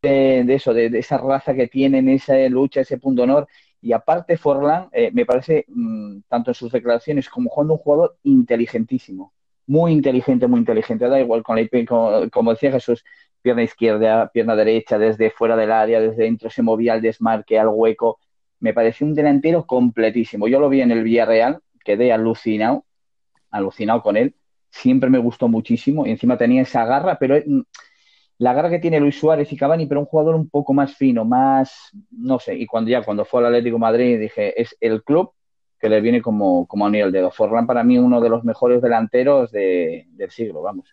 de, 0.02 0.54
eso, 0.54 0.74
de, 0.74 0.86
esa 0.98 1.18
raza 1.18 1.54
que 1.54 1.68
tienen, 1.68 2.08
esa 2.08 2.36
lucha, 2.48 2.80
ese 2.80 2.98
punto 2.98 3.22
honor. 3.22 3.46
Y 3.80 3.92
aparte, 3.92 4.36
Forlán 4.36 4.88
eh, 4.90 5.12
me 5.12 5.24
parece, 5.24 5.66
mm, 5.68 6.22
tanto 6.26 6.50
en 6.50 6.56
sus 6.56 6.72
declaraciones 6.72 7.28
como 7.28 7.48
jugando 7.48 7.74
un 7.74 7.78
jugador 7.78 8.16
inteligentísimo. 8.24 9.32
Muy 9.68 9.92
inteligente, 9.92 10.48
muy 10.48 10.58
inteligente. 10.58 11.08
Da 11.08 11.20
igual, 11.20 11.44
con 11.44 11.54
la, 11.54 11.86
como, 11.86 12.28
como 12.28 12.50
decía 12.50 12.72
Jesús, 12.72 13.04
pierna 13.40 13.62
izquierda, 13.62 14.32
pierna 14.32 14.56
derecha, 14.56 14.98
desde 14.98 15.30
fuera 15.30 15.54
del 15.54 15.70
área, 15.70 16.00
desde 16.00 16.24
dentro 16.24 16.50
se 16.50 16.62
movía 16.62 16.94
al 16.94 17.02
desmarque, 17.02 17.56
al 17.56 17.68
hueco. 17.68 18.18
Me 18.58 18.74
pareció 18.74 19.06
un 19.06 19.14
delantero 19.14 19.64
completísimo. 19.64 20.48
Yo 20.48 20.58
lo 20.58 20.68
vi 20.68 20.80
en 20.80 20.90
el 20.90 21.04
Villarreal, 21.04 21.60
quedé 21.88 22.12
alucinado, 22.12 22.84
alucinado 23.50 24.02
con 24.02 24.18
él. 24.18 24.34
Siempre 24.70 25.08
me 25.08 25.18
gustó 25.18 25.48
muchísimo 25.48 26.06
y 26.06 26.10
encima 26.10 26.36
tenía 26.36 26.60
esa 26.60 26.84
garra, 26.84 27.18
pero 27.18 27.36
mm, 27.36 27.62
la 28.36 28.52
garra 28.52 28.68
que 28.68 28.78
tiene 28.78 29.00
Luis 29.00 29.18
Suárez 29.18 29.50
y 29.50 29.56
Cavani, 29.56 29.86
pero 29.86 30.00
un 30.00 30.06
jugador 30.06 30.34
un 30.34 30.50
poco 30.50 30.74
más 30.74 30.94
fino, 30.94 31.24
más, 31.24 31.90
no 32.10 32.38
sé, 32.38 32.56
y 32.56 32.66
cuando 32.66 32.90
ya, 32.90 33.02
cuando 33.02 33.24
fue 33.24 33.40
al 33.40 33.46
Atlético 33.46 33.78
Madrid, 33.78 34.20
dije, 34.20 34.60
es 34.60 34.76
el 34.80 35.02
club 35.02 35.32
que 35.80 35.88
le 35.88 36.02
viene 36.02 36.20
como, 36.20 36.66
como 36.66 36.86
a 36.86 36.90
el 36.90 37.10
dedo. 37.10 37.30
Forlán 37.30 37.66
para 37.66 37.82
mí 37.82 37.96
uno 37.96 38.20
de 38.20 38.28
los 38.28 38.44
mejores 38.44 38.82
delanteros 38.82 39.50
del 39.50 40.30
siglo, 40.30 40.60
vamos. 40.60 40.88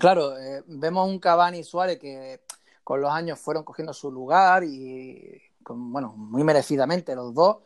Claro, 0.00 0.38
eh, 0.38 0.62
vemos 0.66 1.06
un 1.08 1.18
Cavani 1.18 1.58
y 1.58 1.64
Suárez 1.64 1.98
que 1.98 2.40
con 2.82 3.02
los 3.02 3.10
años 3.10 3.38
fueron 3.38 3.64
cogiendo 3.64 3.92
su 3.92 4.10
lugar 4.10 4.64
y, 4.64 5.42
bueno, 5.68 6.14
muy 6.16 6.42
merecidamente 6.42 7.14
los 7.14 7.34
dos, 7.34 7.58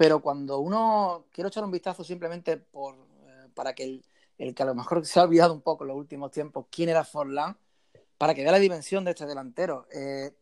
pero 0.00 0.22
cuando 0.22 0.60
uno, 0.60 1.26
quiero 1.30 1.48
echar 1.48 1.62
un 1.62 1.70
vistazo 1.70 2.02
simplemente 2.02 2.56
por, 2.56 2.94
eh, 2.94 3.48
para 3.52 3.74
que 3.74 3.84
el, 3.84 4.04
el, 4.38 4.54
que 4.54 4.62
a 4.62 4.64
lo 4.66 4.74
mejor 4.74 5.04
se 5.04 5.20
ha 5.20 5.24
olvidado 5.24 5.52
un 5.52 5.60
poco 5.60 5.84
en 5.84 5.88
los 5.88 5.98
últimos 5.98 6.30
tiempos 6.30 6.64
quién 6.70 6.88
era 6.88 7.04
Forlán, 7.04 7.58
para 8.16 8.32
que 8.32 8.42
vea 8.42 8.50
la 8.50 8.58
dimensión 8.58 9.04
de 9.04 9.10
este 9.10 9.26
delantero. 9.26 9.86
Eh, 9.92 10.34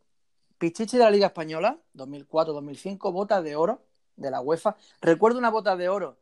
Pichichi 0.57 0.95
de 0.95 1.03
la 1.03 1.11
Liga 1.11 1.27
Española, 1.27 1.77
2004-2005, 1.93 3.11
bota 3.11 3.41
de 3.41 3.57
oro 3.57 3.81
de 4.15 4.31
la 4.31 4.39
UEFA. 4.39 4.77
Recuerdo 5.01 5.39
una 5.39 5.49
bota 5.49 5.75
de 5.75 5.89
oro 5.89 6.19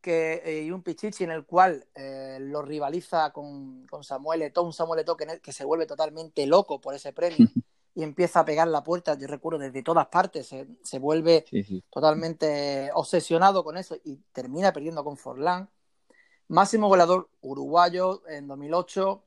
que, 0.00 0.42
eh, 0.44 0.64
y 0.64 0.72
un 0.72 0.82
Pichichi 0.82 1.22
en 1.22 1.30
el 1.30 1.44
cual 1.44 1.86
eh, 1.94 2.38
lo 2.40 2.60
rivaliza 2.60 3.32
con, 3.32 3.86
Samuel 4.02 4.42
Eto'o, 4.42 4.64
un 4.64 4.72
Samuel 4.72 5.02
Eto'o 5.02 5.16
que, 5.16 5.52
se 5.52 5.64
vuelve 5.64 5.86
totalmente 5.86 6.44
loco 6.44 6.80
por 6.80 6.96
ese 6.96 7.12
premio 7.12 7.46
y 7.94 8.02
empieza 8.02 8.40
a 8.40 8.44
pegar 8.44 8.68
la 8.68 8.84
puerta, 8.84 9.18
yo 9.18 9.26
recuerdo, 9.26 9.58
desde 9.58 9.82
todas 9.82 10.06
partes, 10.06 10.46
se, 10.46 10.98
vuelve 10.98 11.44
totalmente 11.90 12.90
obsesionado 12.94 13.64
con 13.64 13.76
eso 13.76 13.96
y 14.04 14.16
termina 14.32 14.72
perdiendo 14.72 15.02
con 15.02 15.16
Forlán. 15.16 15.68
Máximo 16.48 16.88
goleador 16.88 17.28
uruguayo 17.40 18.26
en 18.28 18.46
2008, 18.46 19.24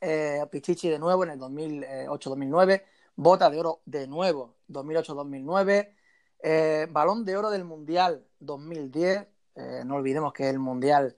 eh, 0.00 0.44
Pichichi 0.50 0.88
de 0.88 0.98
nuevo 0.98 1.24
en 1.24 1.30
el 1.30 1.38
2008-2009, 1.38 2.84
Bota 3.16 3.50
de 3.50 3.60
Oro 3.60 3.82
de 3.84 4.06
nuevo 4.06 4.56
2008-2009, 4.68 5.94
eh, 6.42 6.86
Balón 6.90 7.24
de 7.24 7.36
Oro 7.36 7.50
del 7.50 7.64
Mundial 7.64 8.24
2010, 8.38 9.26
eh, 9.56 9.82
no 9.84 9.96
olvidemos 9.96 10.32
que 10.32 10.44
es 10.44 10.50
el 10.50 10.58
Mundial 10.58 11.16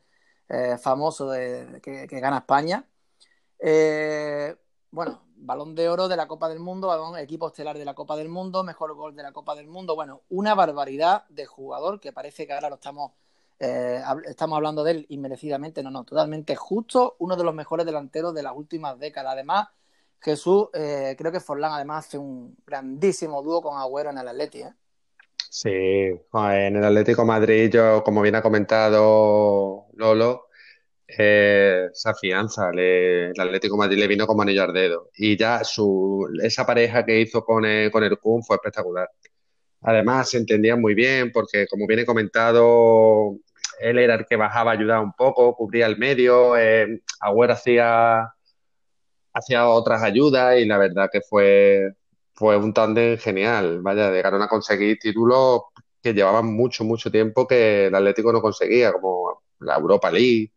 famoso 0.83 1.31
de, 1.31 1.81
que, 1.83 2.07
gana 2.21 2.39
España. 2.39 2.87
bueno, 4.91 5.23
Balón 5.45 5.75
de 5.75 5.89
Oro 5.89 6.09
de 6.09 6.17
la 6.17 6.29
Copa 6.29 6.49
del 6.49 6.61
Mundo, 6.61 6.89
balón, 6.89 7.19
equipo 7.19 7.49
estelar 7.49 7.77
de 7.77 7.85
la 7.85 7.95
Copa 7.95 8.17
del 8.17 8.29
Mundo, 8.29 8.65
mejor 8.65 8.95
gol 8.95 9.15
de 9.15 9.23
la 9.23 9.33
Copa 9.33 9.55
del 9.55 9.67
Mundo. 9.67 9.95
Bueno, 9.95 10.23
una 10.31 10.55
barbaridad 10.55 11.25
de 11.29 11.47
jugador 11.47 12.01
que 12.01 12.13
parece 12.13 12.47
que 12.47 12.53
ahora 12.53 12.69
lo 12.69 12.77
estamos 12.77 13.13
eh, 13.65 14.03
estamos 14.25 14.57
hablando 14.57 14.83
de 14.83 14.91
él 14.91 15.07
inmerecidamente, 15.11 15.85
no, 15.85 15.91
no, 15.93 16.03
totalmente 16.03 16.57
justo, 16.57 17.15
uno 17.21 17.37
de 17.37 17.45
los 17.45 17.55
mejores 17.55 17.87
delanteros 17.87 18.35
de 18.35 18.43
las 18.43 18.57
últimas 18.57 18.99
décadas. 18.99 19.35
Además, 19.35 19.69
Jesús, 20.19 20.69
eh, 20.75 21.15
creo 21.17 21.31
que 21.31 21.39
Forlán 21.39 21.73
además 21.73 22.07
hace 22.07 22.19
un 22.19 22.57
grandísimo 22.67 23.41
dúo 23.41 23.63
con 23.63 23.79
Agüero 23.79 24.11
en 24.11 24.19
el 24.19 24.27
Atlético. 24.27 24.67
¿eh? 24.67 24.75
Sí, 25.49 25.71
en 25.71 26.77
el 26.77 26.85
Atlético 26.85 27.25
Madrid, 27.25 27.71
yo, 27.71 28.03
como 28.03 28.21
bien 28.21 28.35
ha 28.35 28.43
comentado 28.43 29.87
Lolo, 29.95 30.47
esa 31.19 32.15
fianza, 32.15 32.71
el 32.75 33.33
Atlético 33.39 33.77
Madrid 33.77 33.99
le 33.99 34.07
vino 34.09 34.27
como 34.27 34.43
anillo 34.43 34.65
al 34.65 34.73
dedo. 34.73 35.11
Y 35.17 35.37
ya 35.37 35.65
su, 35.65 36.29
esa 36.43 36.65
pareja 36.67 37.05
que 37.05 37.21
hizo 37.21 37.45
con 37.45 37.65
el, 37.65 37.91
con 37.91 38.05
el 38.05 38.19
Kun 38.19 38.43
fue 38.43 38.57
espectacular. 38.57 39.09
Además, 39.83 40.31
se 40.31 40.39
entendían 40.39 40.81
muy 40.81 40.95
bien 40.95 41.33
porque, 41.33 41.67
como 41.69 41.87
bien 41.87 42.01
he 42.01 42.07
comentado, 42.07 43.37
él 43.81 43.99
era 43.99 44.15
el 44.15 44.27
que 44.27 44.37
bajaba, 44.37 44.73
ayudaba 44.73 45.01
un 45.03 45.13
poco, 45.13 45.55
cubría 45.57 45.87
el 45.87 45.99
medio, 45.99 46.57
eh, 46.57 47.03
Agüero 47.21 47.55
hacía, 47.55 48.33
hacía 49.33 49.69
otras 49.69 50.03
ayudas 50.03 50.59
y 50.59 50.67
la 50.67 50.79
verdad 50.79 51.11
que 51.13 51.21
fue, 51.21 51.95
fue 52.35 52.57
un 52.57 52.73
tándem 52.73 53.19
genial. 53.19 53.83
Vaya, 53.83 54.11
llegaron 54.11 54.43
a 54.43 54.49
conseguir 54.49 54.99
títulos 55.01 55.63
que 56.03 56.13
llevaban 56.15 56.47
mucho, 56.47 56.85
mucho 56.85 57.11
tiempo 57.11 57.47
que 57.47 57.87
el 57.87 57.95
Atlético 57.95 58.33
no 58.33 58.43
conseguía, 58.43 58.93
como 58.93 59.43
la 59.61 59.77
Europa 59.77 60.11
League. 60.11 60.53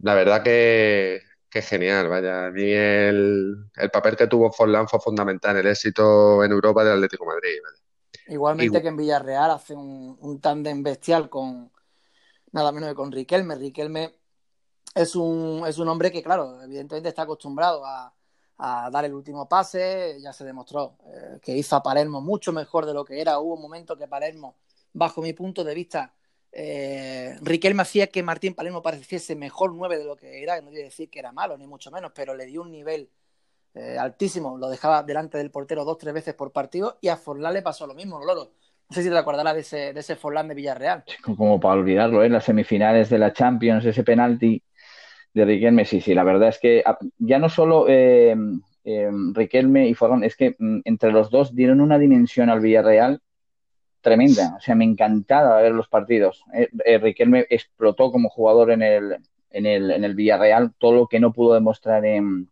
La 0.00 0.14
verdad 0.14 0.42
que, 0.42 1.20
que 1.50 1.62
genial, 1.62 2.08
vaya. 2.08 2.46
A 2.46 2.50
mí 2.50 2.70
el, 2.70 3.70
el 3.76 3.90
papel 3.90 4.16
que 4.16 4.26
tuvo 4.26 4.52
Forlán 4.52 4.88
fue 4.88 5.00
fundamental 5.00 5.52
en 5.52 5.58
el 5.58 5.72
éxito 5.72 6.44
en 6.44 6.52
Europa 6.52 6.84
del 6.84 6.94
Atlético 6.94 7.26
Madrid. 7.26 7.58
Igualmente 8.28 8.82
que 8.82 8.88
en 8.88 8.96
Villarreal 8.96 9.50
hace 9.50 9.74
un, 9.74 10.16
un 10.20 10.40
tándem 10.40 10.82
bestial 10.82 11.28
con, 11.28 11.72
nada 12.52 12.72
menos 12.72 12.90
que 12.90 12.94
con 12.94 13.12
Riquelme. 13.12 13.54
Riquelme 13.54 14.14
es 14.94 15.16
un, 15.16 15.64
es 15.66 15.78
un 15.78 15.88
hombre 15.88 16.10
que, 16.10 16.22
claro, 16.22 16.62
evidentemente 16.62 17.08
está 17.08 17.22
acostumbrado 17.22 17.84
a, 17.84 18.14
dar 18.60 19.04
el 19.04 19.14
último 19.14 19.48
pase, 19.48 20.18
ya 20.20 20.32
se 20.32 20.44
demostró 20.44 20.98
eh, 21.06 21.38
que 21.40 21.56
hizo 21.56 21.76
a 21.76 21.82
Palermo 21.82 22.20
mucho 22.20 22.52
mejor 22.52 22.86
de 22.86 22.92
lo 22.92 23.04
que 23.04 23.20
era. 23.20 23.38
Hubo 23.38 23.54
un 23.54 23.62
momento 23.62 23.96
que 23.96 24.08
Palermo, 24.08 24.56
bajo 24.92 25.22
mi 25.22 25.32
punto 25.32 25.62
de 25.62 25.74
vista, 25.74 26.12
eh, 26.52 27.36
Riquelme 27.42 27.82
hacía 27.82 28.06
que 28.06 28.22
Martín 28.22 28.54
Palermo 28.54 28.82
pareciese 28.82 29.36
mejor 29.36 29.74
nueve 29.74 29.98
de 29.98 30.04
lo 30.04 30.16
que 30.16 30.42
era, 30.42 30.60
no 30.60 30.70
quiere 30.70 30.84
decir 30.84 31.10
que 31.10 31.18
era 31.18 31.32
malo, 31.32 31.56
ni 31.58 31.66
mucho 31.66 31.90
menos, 31.90 32.12
pero 32.14 32.34
le 32.34 32.46
dio 32.46 32.62
un 32.62 32.70
nivel 32.70 33.10
eh, 33.74 33.96
altísimo, 33.98 34.56
lo 34.56 34.68
dejaba 34.68 35.02
delante 35.02 35.38
del 35.38 35.50
portero 35.50 35.84
dos, 35.84 35.98
tres 35.98 36.14
veces 36.14 36.34
por 36.34 36.52
partido, 36.52 36.98
y 37.00 37.08
a 37.08 37.16
Forlán 37.16 37.54
le 37.54 37.62
pasó 37.62 37.86
lo 37.86 37.94
mismo, 37.94 38.18
Loro. 38.24 38.52
No 38.90 38.94
sé 38.94 39.02
si 39.02 39.10
te 39.10 39.18
acordarás 39.18 39.70
de 39.70 39.90
ese, 39.98 40.16
Forlán 40.16 40.48
de 40.48 40.54
Villarreal. 40.54 41.04
Como 41.22 41.60
para 41.60 41.74
olvidarlo, 41.74 42.24
¿eh? 42.24 42.30
Las 42.30 42.44
semifinales 42.44 43.10
de 43.10 43.18
la 43.18 43.34
Champions, 43.34 43.84
ese 43.84 44.02
penalti 44.02 44.62
de 45.34 45.44
Riquelme, 45.44 45.84
sí, 45.84 46.00
sí, 46.00 46.14
la 46.14 46.24
verdad 46.24 46.48
es 46.48 46.58
que 46.58 46.82
ah, 46.86 46.96
ya 47.18 47.38
no 47.38 47.50
solo 47.50 47.84
eh, 47.86 48.34
Riquelme 49.34 49.86
y 49.88 49.94
Forlán, 49.94 50.24
es 50.24 50.36
que 50.36 50.56
mm, 50.58 50.80
entre 50.84 51.12
los 51.12 51.30
dos 51.30 51.54
dieron 51.54 51.82
una 51.82 51.98
dimensión 51.98 52.48
al 52.48 52.60
Villarreal 52.60 53.20
tremenda. 54.00 54.54
O 54.56 54.60
sea, 54.60 54.74
me 54.74 54.84
encantaba 54.84 55.60
ver 55.60 55.72
los 55.72 55.88
partidos. 55.88 56.44
Eh, 56.52 56.98
Riquelme 56.98 57.46
explotó 57.50 58.10
como 58.10 58.28
jugador 58.28 58.70
en 58.70 58.82
el, 58.82 59.16
en, 59.50 59.66
el, 59.66 59.90
en 59.90 60.04
el 60.04 60.14
Villarreal, 60.14 60.72
todo 60.78 60.92
lo 60.92 61.06
que 61.06 61.20
no 61.20 61.32
pudo 61.32 61.54
demostrar 61.54 62.04
en, 62.04 62.48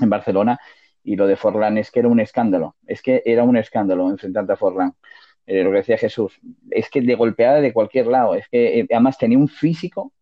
en 0.00 0.10
Barcelona. 0.10 0.58
Y 1.04 1.16
lo 1.16 1.26
de 1.26 1.36
Forlán 1.36 1.78
es 1.78 1.90
que 1.90 2.00
era 2.00 2.08
un 2.08 2.20
escándalo. 2.20 2.76
Es 2.86 3.02
que 3.02 3.22
era 3.24 3.42
un 3.42 3.56
escándalo 3.56 4.08
enfrentarte 4.10 4.52
a 4.52 4.56
Forlán. 4.56 4.94
Eh, 5.46 5.64
lo 5.64 5.70
que 5.70 5.78
decía 5.78 5.98
Jesús, 5.98 6.38
es 6.70 6.88
que 6.88 7.00
de 7.00 7.14
golpeada 7.16 7.60
de 7.60 7.72
cualquier 7.72 8.06
lado, 8.06 8.34
es 8.36 8.48
que 8.48 8.80
eh, 8.80 8.86
además 8.90 9.18
tenía 9.18 9.38
un 9.38 9.48
físico, 9.48 10.12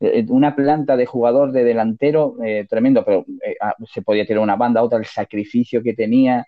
eh, 0.00 0.26
una 0.28 0.54
planta 0.54 0.96
de 0.98 1.06
jugador 1.06 1.52
de 1.52 1.64
delantero 1.64 2.36
tremendo, 2.68 3.02
pero 3.04 3.24
ah, 3.60 3.74
se 3.90 4.02
podía 4.02 4.26
tirar 4.26 4.42
una 4.42 4.56
banda, 4.56 4.82
otra, 4.82 4.98
el 4.98 5.06
sacrificio 5.06 5.82
que 5.82 5.94
tenía. 5.94 6.46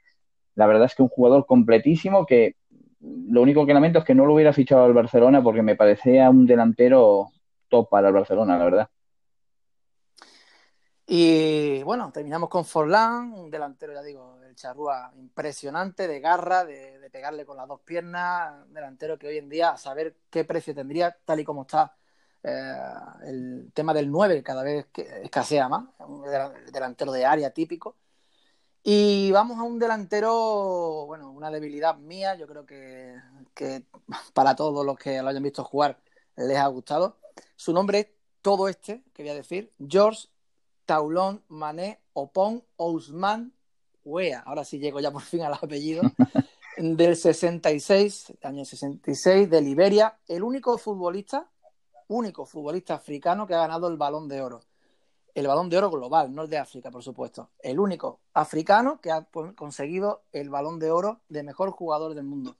La 0.55 0.67
verdad 0.67 0.87
es 0.87 0.95
que 0.95 1.03
un 1.03 1.09
jugador 1.09 1.47
completísimo 1.47 2.27
que 2.27 2.57
lo 3.00 3.43
único 3.43 3.64
que 3.64 3.75
lamento 3.75 4.00
es 4.00 4.05
que 4.05 4.14
no 4.14 4.26
lo 4.26 4.35
hubiera 4.35 4.52
fichado 4.52 4.85
al 4.85 4.93
Barcelona 4.93 5.43
porque 5.43 5.62
me 5.62 5.76
parecía 5.76 6.31
un 6.31 6.47
delantero 6.47 7.28
top 7.69 7.88
para 7.88 8.09
el 8.09 8.14
Barcelona, 8.14 8.59
la 8.59 8.64
verdad. 8.64 8.88
Y 11.11 11.83
bueno, 11.85 12.12
terminamos 12.12 12.50
con 12.50 12.67
Forlán, 12.67 13.33
un 13.33 13.50
delantero, 13.50 13.95
ya 13.95 14.02
digo, 14.02 14.38
el 14.43 14.55
charrúa 14.55 15.11
impresionante, 15.17 16.07
de 16.07 16.21
garra, 16.21 16.67
de, 16.67 17.09
pegarle 17.11 17.47
con 17.47 17.57
las 17.57 17.67
dos 17.67 17.81
piernas, 17.81 18.67
un 18.67 18.75
delantero 18.75 19.19
que 19.19 19.28
hoy 19.28 19.38
en 19.38 19.49
día, 19.49 19.71
a 19.71 19.78
saber 19.78 20.17
qué 20.28 20.45
precio 20.45 20.75
tendría, 20.75 21.17
tal 21.25 21.40
y 21.40 21.45
como 21.45 21.62
está 21.62 21.97
eh, 22.43 22.75
el 23.23 23.71
tema 23.73 23.95
del 23.95 24.11
9, 24.11 24.43
cada 24.43 24.62
vez 24.62 24.88
que 24.93 25.23
escasea 25.23 25.71
más, 25.71 25.87
un 26.00 26.23
delantero 26.71 27.12
de 27.12 27.25
área 27.25 27.50
típico. 27.52 27.97
Y 28.83 29.31
vamos 29.33 29.59
a 29.59 29.65
un 29.65 29.79
delantero, 29.79 31.05
bueno, 31.07 31.31
una 31.31 31.51
debilidad 31.51 31.97
mía, 31.97 32.37
yo 32.37 32.47
creo 32.47 32.65
que, 32.65 33.15
que 33.55 33.85
para 34.33 34.57
todos 34.57 34.85
los 34.87 34.97
que 34.97 35.21
lo 35.21 35.29
hayan 35.29 35.43
visto 35.43 35.65
jugar 35.65 35.99
les 36.37 36.57
ha 36.57 36.67
gustado. 36.69 37.19
Su 37.57 37.73
nombre 37.73 37.99
es 37.99 38.07
todo 38.43 38.69
este, 38.69 39.03
que 39.13 39.23
voy 39.23 39.31
a 39.31 39.35
decir, 39.35 39.73
George 39.87 40.29
Taulón, 40.87 41.43
Mané, 41.49 42.01
Opón, 42.13 42.65
Ousmane, 42.77 43.51
Wea. 44.05 44.41
Ahora 44.41 44.65
sí 44.65 44.79
llego 44.79 45.01
ya 45.01 45.11
por 45.11 45.23
fin 45.23 45.43
al 45.43 45.55
apellido. 45.55 46.03
del 46.79 47.17
66, 47.17 48.35
año 48.43 48.65
66, 48.65 49.51
de 49.51 49.61
Liberia, 49.61 50.17
el 50.29 50.43
único 50.43 50.79
futbolista, 50.79 51.51
único 52.07 52.47
futbolista 52.47 52.95
africano 52.95 53.47
que 53.47 53.55
ha 53.55 53.59
ganado 53.59 53.89
el 53.89 53.97
balón 53.97 54.29
de 54.29 54.41
oro. 54.41 54.61
El 55.35 55.47
balón 55.47 55.69
de 55.69 55.79
oro 55.79 55.91
global, 55.91 56.35
no 56.35 56.43
el 56.43 56.51
de 56.51 56.59
África, 56.59 56.91
por 56.91 57.03
supuesto. 57.03 57.51
El 57.61 57.79
único 57.79 58.21
africano 58.35 59.01
que 59.01 59.11
ha 59.11 59.27
conseguido 59.55 60.23
el 60.33 60.51
balón 60.51 60.79
de 60.79 60.91
oro 60.91 61.21
de 61.29 61.43
mejor 61.43 61.71
jugador 61.71 62.15
del 62.15 62.25
mundo. 62.25 62.57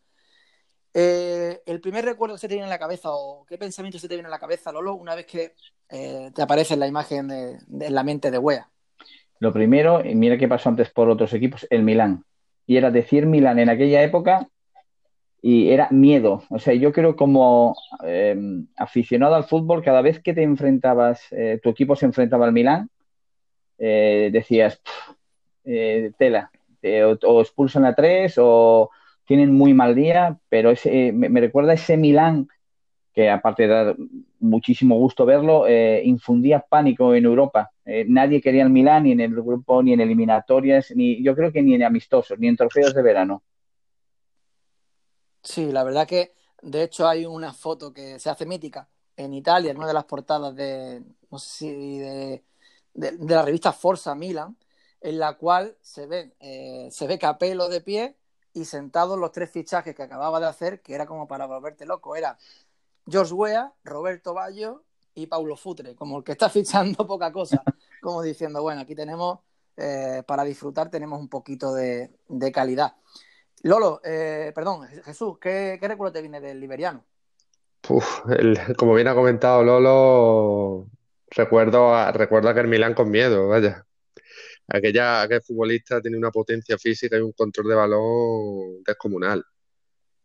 Eh, 0.95 1.63
el 1.67 1.81
primer 1.81 2.05
recuerdo 2.05 2.35
que 2.35 2.41
se 2.41 2.49
te 2.49 2.55
viene 2.55 2.67
en 2.67 2.71
la 2.71 2.79
cabeza 2.79 3.11
o 3.11 3.45
qué 3.47 3.59
pensamiento 3.59 3.99
se 3.99 4.09
te 4.09 4.15
viene 4.15 4.27
en 4.27 4.33
la 4.33 4.39
cabeza, 4.39 4.73
Lolo, 4.73 4.95
una 4.95 5.15
vez 5.15 5.27
que 5.27 5.55
eh, 5.89 6.31
te 6.35 6.43
aparece 6.43 6.77
la 6.77 6.87
imagen 6.87 7.31
en 7.31 7.95
la 7.95 8.03
mente 8.03 8.31
de 8.31 8.39
Wea. 8.39 8.69
Lo 9.39 9.53
primero, 9.53 10.03
mira 10.05 10.37
qué 10.37 10.49
pasó 10.49 10.69
antes 10.69 10.91
por 10.91 11.09
otros 11.09 11.33
equipos, 11.33 11.67
el 11.71 11.83
Milán. 11.83 12.25
Y 12.67 12.77
era 12.77 12.91
decir 12.91 13.27
Milán 13.27 13.59
en 13.59 13.69
aquella 13.69 14.03
época 14.03 14.49
y 15.43 15.71
era 15.71 15.89
miedo. 15.91 16.43
O 16.51 16.59
sea, 16.59 16.75
yo 16.75 16.93
creo 16.93 17.17
como 17.17 17.77
em, 18.05 18.67
aficionado 18.77 19.35
al 19.35 19.45
fútbol, 19.45 19.83
cada 19.83 20.03
vez 20.03 20.21
que 20.21 20.35
te 20.35 20.43
enfrentabas, 20.43 21.27
eh, 21.33 21.61
tu 21.63 21.71
equipo 21.71 21.97
se 21.97 22.07
enfrentaba 22.07 22.47
al 22.47 22.53
Milán, 22.53 22.91
decías, 23.79 24.81
tela, 26.19 26.51
o, 27.25 27.41
expulsan 27.41 27.85
a 27.85 27.95
tres 27.95 28.35
o 28.39 28.91
tienen 29.25 29.55
muy 29.55 29.75
mal 29.75 29.95
día, 29.95 30.39
pero 30.49 30.71
ese, 30.71 31.13
me, 31.13 31.41
recuerda 31.41 31.75
ese 31.75 31.97
Milán 31.97 32.49
que 33.19 33.29
aparte 33.29 33.65
de 33.65 33.69
dar 33.69 33.97
muchísimo 34.39 34.97
gusto 34.97 35.27
verlo, 35.27 35.67
eh, 35.67 36.03
infundía 36.05 36.61
pánico 36.61 37.15
en 37.17 37.25
Europa. 37.25 37.73
Eh, 37.85 38.05
nadie 38.09 38.41
quería 38.41 38.63
el 38.63 38.71
Milán 38.71 39.03
ni 39.03 39.11
en 39.13 39.21
el 39.21 39.35
grupo, 39.35 39.83
ni 39.83 39.93
en 39.93 40.01
eliminatorias, 40.01 40.93
ni 40.95 41.21
yo 41.21 41.35
creo 41.35 41.51
que 41.51 41.61
ni 41.61 41.75
en 41.75 41.83
amistosos, 41.83 42.39
ni 42.39 42.47
en 42.47 42.57
trofeos 42.57 42.95
de 42.95 43.03
verano. 43.03 43.43
Sí, 45.43 45.71
la 45.73 45.85
verdad 45.85 46.07
que 46.07 46.35
de 46.63 46.83
hecho 46.83 47.07
hay 47.09 47.27
una 47.27 47.53
foto 47.53 47.93
que 47.93 48.19
se 48.19 48.31
hace 48.31 48.47
mítica 48.47 48.89
en 49.17 49.35
Italia, 49.35 49.71
en 49.71 49.79
una 49.79 49.87
de 49.87 49.95
las 49.95 50.05
portadas 50.05 50.55
de, 50.55 51.03
no 51.31 51.39
sé 51.39 51.49
si 51.49 51.99
de, 51.99 52.45
la 52.95 53.43
revista 53.43 53.73
Forza 53.73 54.15
Milan, 54.15 54.57
en 55.01 55.19
la 55.19 55.37
cual 55.37 55.77
se 55.81 56.07
ve, 56.07 56.35
eh, 56.41 56.89
se 56.91 57.07
ve 57.07 57.19
Capello 57.19 57.69
de 57.69 57.81
pie 57.81 58.17
y 58.53 58.65
sentados 58.65 59.19
los 59.19 59.33
tres 59.33 59.51
fichajes 59.51 59.95
que 59.95 60.03
acababa 60.03 60.41
de 60.41 60.47
hacer, 60.47 60.83
que 60.83 60.95
era 60.95 61.07
como 61.07 61.29
para 61.29 61.47
volverte 61.47 61.87
loco. 61.87 62.17
Era 62.17 62.37
George 63.07 63.33
Weah, 63.33 63.73
Roberto 63.85 64.35
Bayo 64.35 64.85
y 65.15 65.27
Paulo 65.27 65.57
Futre, 65.57 65.95
como 65.95 66.19
el 66.19 66.25
que 66.25 66.33
está 66.33 66.49
fichando 66.51 67.07
poca 67.07 67.33
cosa, 67.33 67.63
como 68.01 68.23
diciendo, 68.23 68.63
bueno, 68.63 68.81
aquí 68.83 68.95
tenemos, 68.95 69.41
eh, 69.77 70.23
para 70.27 70.45
disfrutar, 70.45 70.91
tenemos 70.91 71.21
un 71.21 71.29
poquito 71.29 71.73
de, 71.75 72.11
calidad. 72.53 72.97
Lolo, 73.63 74.01
eh, 74.05 74.53
perdón, 74.55 74.87
Jesús, 75.05 75.39
¿qué, 75.41 75.79
recuerdo 75.81 76.13
te 76.13 76.21
viene 76.21 76.41
del 76.41 76.61
liberiano? 76.61 77.05
como 78.77 78.95
bien 78.95 79.09
ha 79.09 79.15
comentado 79.15 79.63
Lolo, 79.63 80.89
recuerdo, 81.31 82.13
recuerdo 82.13 82.49
a 82.51 82.55
que 82.55 82.61
el 82.61 82.69
Milán 82.69 82.93
con 82.95 83.11
miedo, 83.11 83.49
vaya 83.49 83.87
aquella, 84.69 85.23
aquel 85.23 85.43
futbolista 85.43 86.01
tenía 86.01 86.19
una 86.19 86.31
potencia 86.31 86.77
física 86.79 87.17
y 87.17 87.21
un 87.21 87.33
control 87.33 87.69
de 87.69 87.75
balón 87.75 88.83
descomunal. 88.85 89.45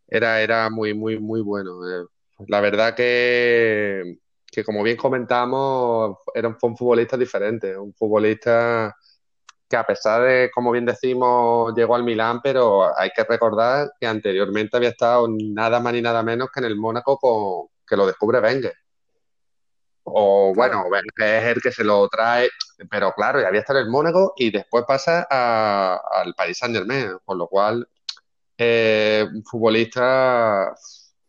Era, 0.07 0.41
era 0.41 0.69
muy, 0.69 0.93
muy, 0.93 1.19
muy 1.19 1.41
bueno. 1.41 1.79
Eh. 1.89 2.05
La 2.47 2.61
verdad 2.61 2.95
que, 2.95 4.17
que 4.45 4.63
como 4.63 4.83
bien 4.83 4.97
comentamos, 4.97 6.17
era 6.33 6.47
un, 6.49 6.57
futbolista 6.59 7.17
diferente, 7.17 7.77
un 7.77 7.93
futbolista 7.93 8.95
que 9.73 9.77
a 9.77 9.87
pesar 9.87 10.21
de, 10.21 10.51
como 10.53 10.71
bien 10.71 10.85
decimos, 10.85 11.73
llegó 11.75 11.95
al 11.95 12.03
Milán, 12.03 12.41
pero 12.43 12.95
hay 12.95 13.09
que 13.09 13.23
recordar 13.23 13.91
que 13.99 14.05
anteriormente 14.05 14.77
había 14.77 14.89
estado 14.89 15.27
nada 15.27 15.79
más 15.79 15.93
ni 15.93 16.01
nada 16.01 16.21
menos 16.21 16.49
que 16.53 16.59
en 16.59 16.67
el 16.67 16.75
Mónaco 16.75 17.17
con, 17.17 17.69
que 17.87 17.97
lo 17.97 18.05
descubre 18.05 18.39
Wenger. 18.39 18.75
O 20.03 20.53
bueno, 20.55 20.83
es 21.17 21.43
el 21.43 21.59
que 21.59 21.71
se 21.71 21.83
lo 21.83 22.07
trae, 22.07 22.49
pero 22.87 23.13
claro, 23.13 23.41
ya 23.41 23.47
había 23.47 23.61
estado 23.61 23.79
en 23.79 23.85
el 23.85 23.91
Mónaco 23.91 24.35
y 24.37 24.51
después 24.51 24.85
pasa 24.87 25.23
al 25.23 26.35
Paris 26.35 26.59
Saint 26.59 26.75
Germain, 26.75 27.17
con 27.25 27.39
lo 27.39 27.47
cual, 27.47 27.89
eh, 28.55 29.25
un 29.33 29.43
futbolista 29.43 30.71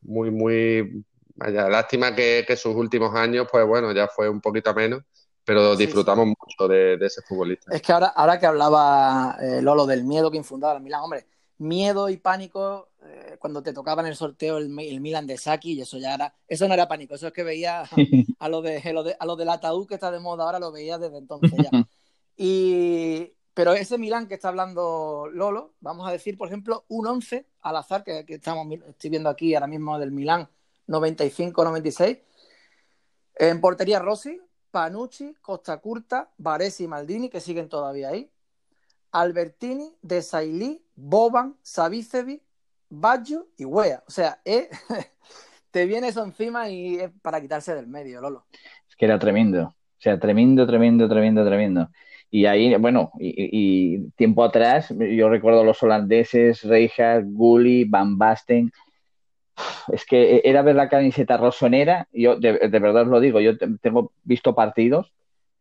muy, 0.02 0.30
muy, 0.30 1.02
vaya, 1.34 1.70
lástima 1.70 2.14
que, 2.14 2.44
sus 2.58 2.74
últimos 2.74 3.14
años, 3.14 3.46
pues 3.50 3.66
bueno, 3.66 3.90
ya 3.92 4.06
fue 4.06 4.28
un 4.28 4.42
poquito 4.42 4.74
menos, 4.74 5.02
pero 5.44 5.76
disfrutamos 5.76 6.26
mucho 6.26 6.68
de, 6.68 6.94
ese 7.00 7.22
futbolista. 7.22 7.74
Es 7.74 7.82
que 7.82 7.92
ahora, 7.92 8.08
ahora 8.08 8.38
que 8.38 8.46
hablaba 8.46 9.36
eh, 9.40 9.60
Lolo 9.60 9.86
del 9.86 10.04
miedo 10.04 10.30
que 10.30 10.38
infundaba 10.38 10.76
el 10.76 10.82
Milan, 10.82 11.02
hombre, 11.02 11.26
miedo 11.58 12.08
y 12.08 12.16
pánico 12.16 12.88
eh, 13.02 13.36
cuando 13.38 13.62
te 13.62 13.72
tocaba 13.72 14.02
en 14.02 14.08
el 14.08 14.16
sorteo 14.16 14.58
el, 14.58 14.70
Milan 14.70 15.26
de 15.26 15.36
Saki 15.36 15.74
y 15.74 15.80
eso 15.82 15.98
ya 15.98 16.14
era, 16.14 16.34
eso 16.48 16.66
no 16.66 16.74
era 16.74 16.88
pánico, 16.88 17.14
eso 17.14 17.26
es 17.26 17.32
que 17.32 17.42
veía 17.42 17.84
a, 18.38 18.48
lo 18.48 18.62
de, 18.62 19.16
a 19.18 19.26
lo 19.26 19.36
del 19.36 19.48
ataúd 19.48 19.86
que 19.86 19.94
está 19.94 20.10
de 20.10 20.20
moda 20.20 20.44
ahora, 20.44 20.58
lo 20.58 20.72
veía 20.72 20.98
desde 20.98 21.18
entonces 21.18 21.52
ya. 21.52 21.70
Y, 22.36 23.32
pero 23.54 23.74
ese 23.74 23.96
Milan 23.96 24.26
que 24.26 24.34
está 24.34 24.48
hablando 24.48 25.28
Lolo, 25.32 25.74
vamos 25.78 26.08
a 26.08 26.10
decir, 26.10 26.36
por 26.36 26.48
ejemplo, 26.48 26.84
un 26.88 27.06
11 27.06 27.46
al 27.60 27.76
azar 27.76 28.02
que, 28.02 28.24
estamos, 28.26 28.66
estoy 28.88 29.10
viendo 29.10 29.28
aquí 29.30 29.54
ahora 29.54 29.68
mismo 29.68 30.00
del 30.00 30.10
Milan 30.10 30.48
95-96. 30.88 32.20
En 33.36 33.60
portería 33.60 34.00
Rossi, 34.00 34.40
Panucci, 34.74 35.36
Costa 35.40 35.76
Curta, 35.78 36.32
Varesi 36.36 36.82
y 36.82 36.88
Maldini, 36.88 37.28
que 37.28 37.38
siguen 37.38 37.68
todavía 37.68 38.08
ahí. 38.08 38.28
Albertini, 39.12 39.92
Desailly, 40.02 40.82
Boban, 40.96 41.54
Savicevic, 41.62 42.42
Baggio 42.90 43.46
y 43.56 43.66
Wea. 43.66 44.02
O 44.08 44.10
sea, 44.10 44.40
eh, 44.44 44.68
te 45.70 45.86
viene 45.86 46.08
eso 46.08 46.24
encima 46.24 46.68
y 46.68 46.96
es 46.96 47.12
para 47.22 47.40
quitarse 47.40 47.72
del 47.72 47.86
medio, 47.86 48.20
Lolo. 48.20 48.46
Es 48.88 48.96
que 48.96 49.04
era 49.04 49.16
tremendo. 49.16 49.66
O 49.68 50.00
sea, 50.00 50.18
tremendo, 50.18 50.66
tremendo, 50.66 51.08
tremendo, 51.08 51.46
tremendo. 51.46 51.88
Y 52.28 52.46
ahí, 52.46 52.74
bueno, 52.74 53.12
y, 53.20 54.10
tiempo 54.16 54.42
atrás, 54.42 54.92
yo 54.98 55.28
recuerdo 55.28 55.62
los 55.62 55.80
holandeses, 55.84 56.64
Reichardt, 56.64 57.26
Gulli, 57.28 57.84
Van 57.84 58.18
Basten. 58.18 58.72
Es 59.92 60.04
que 60.04 60.42
era 60.44 60.62
ver 60.62 60.74
la 60.74 60.88
camiseta 60.88 61.36
rosonera, 61.36 62.08
yo 62.12 62.36
de, 62.36 62.68
de 62.68 62.78
verdad 62.78 63.02
os 63.02 63.08
lo 63.08 63.20
digo, 63.20 63.40
yo 63.40 63.56
tengo 63.80 64.12
visto 64.24 64.54
partidos 64.54 65.12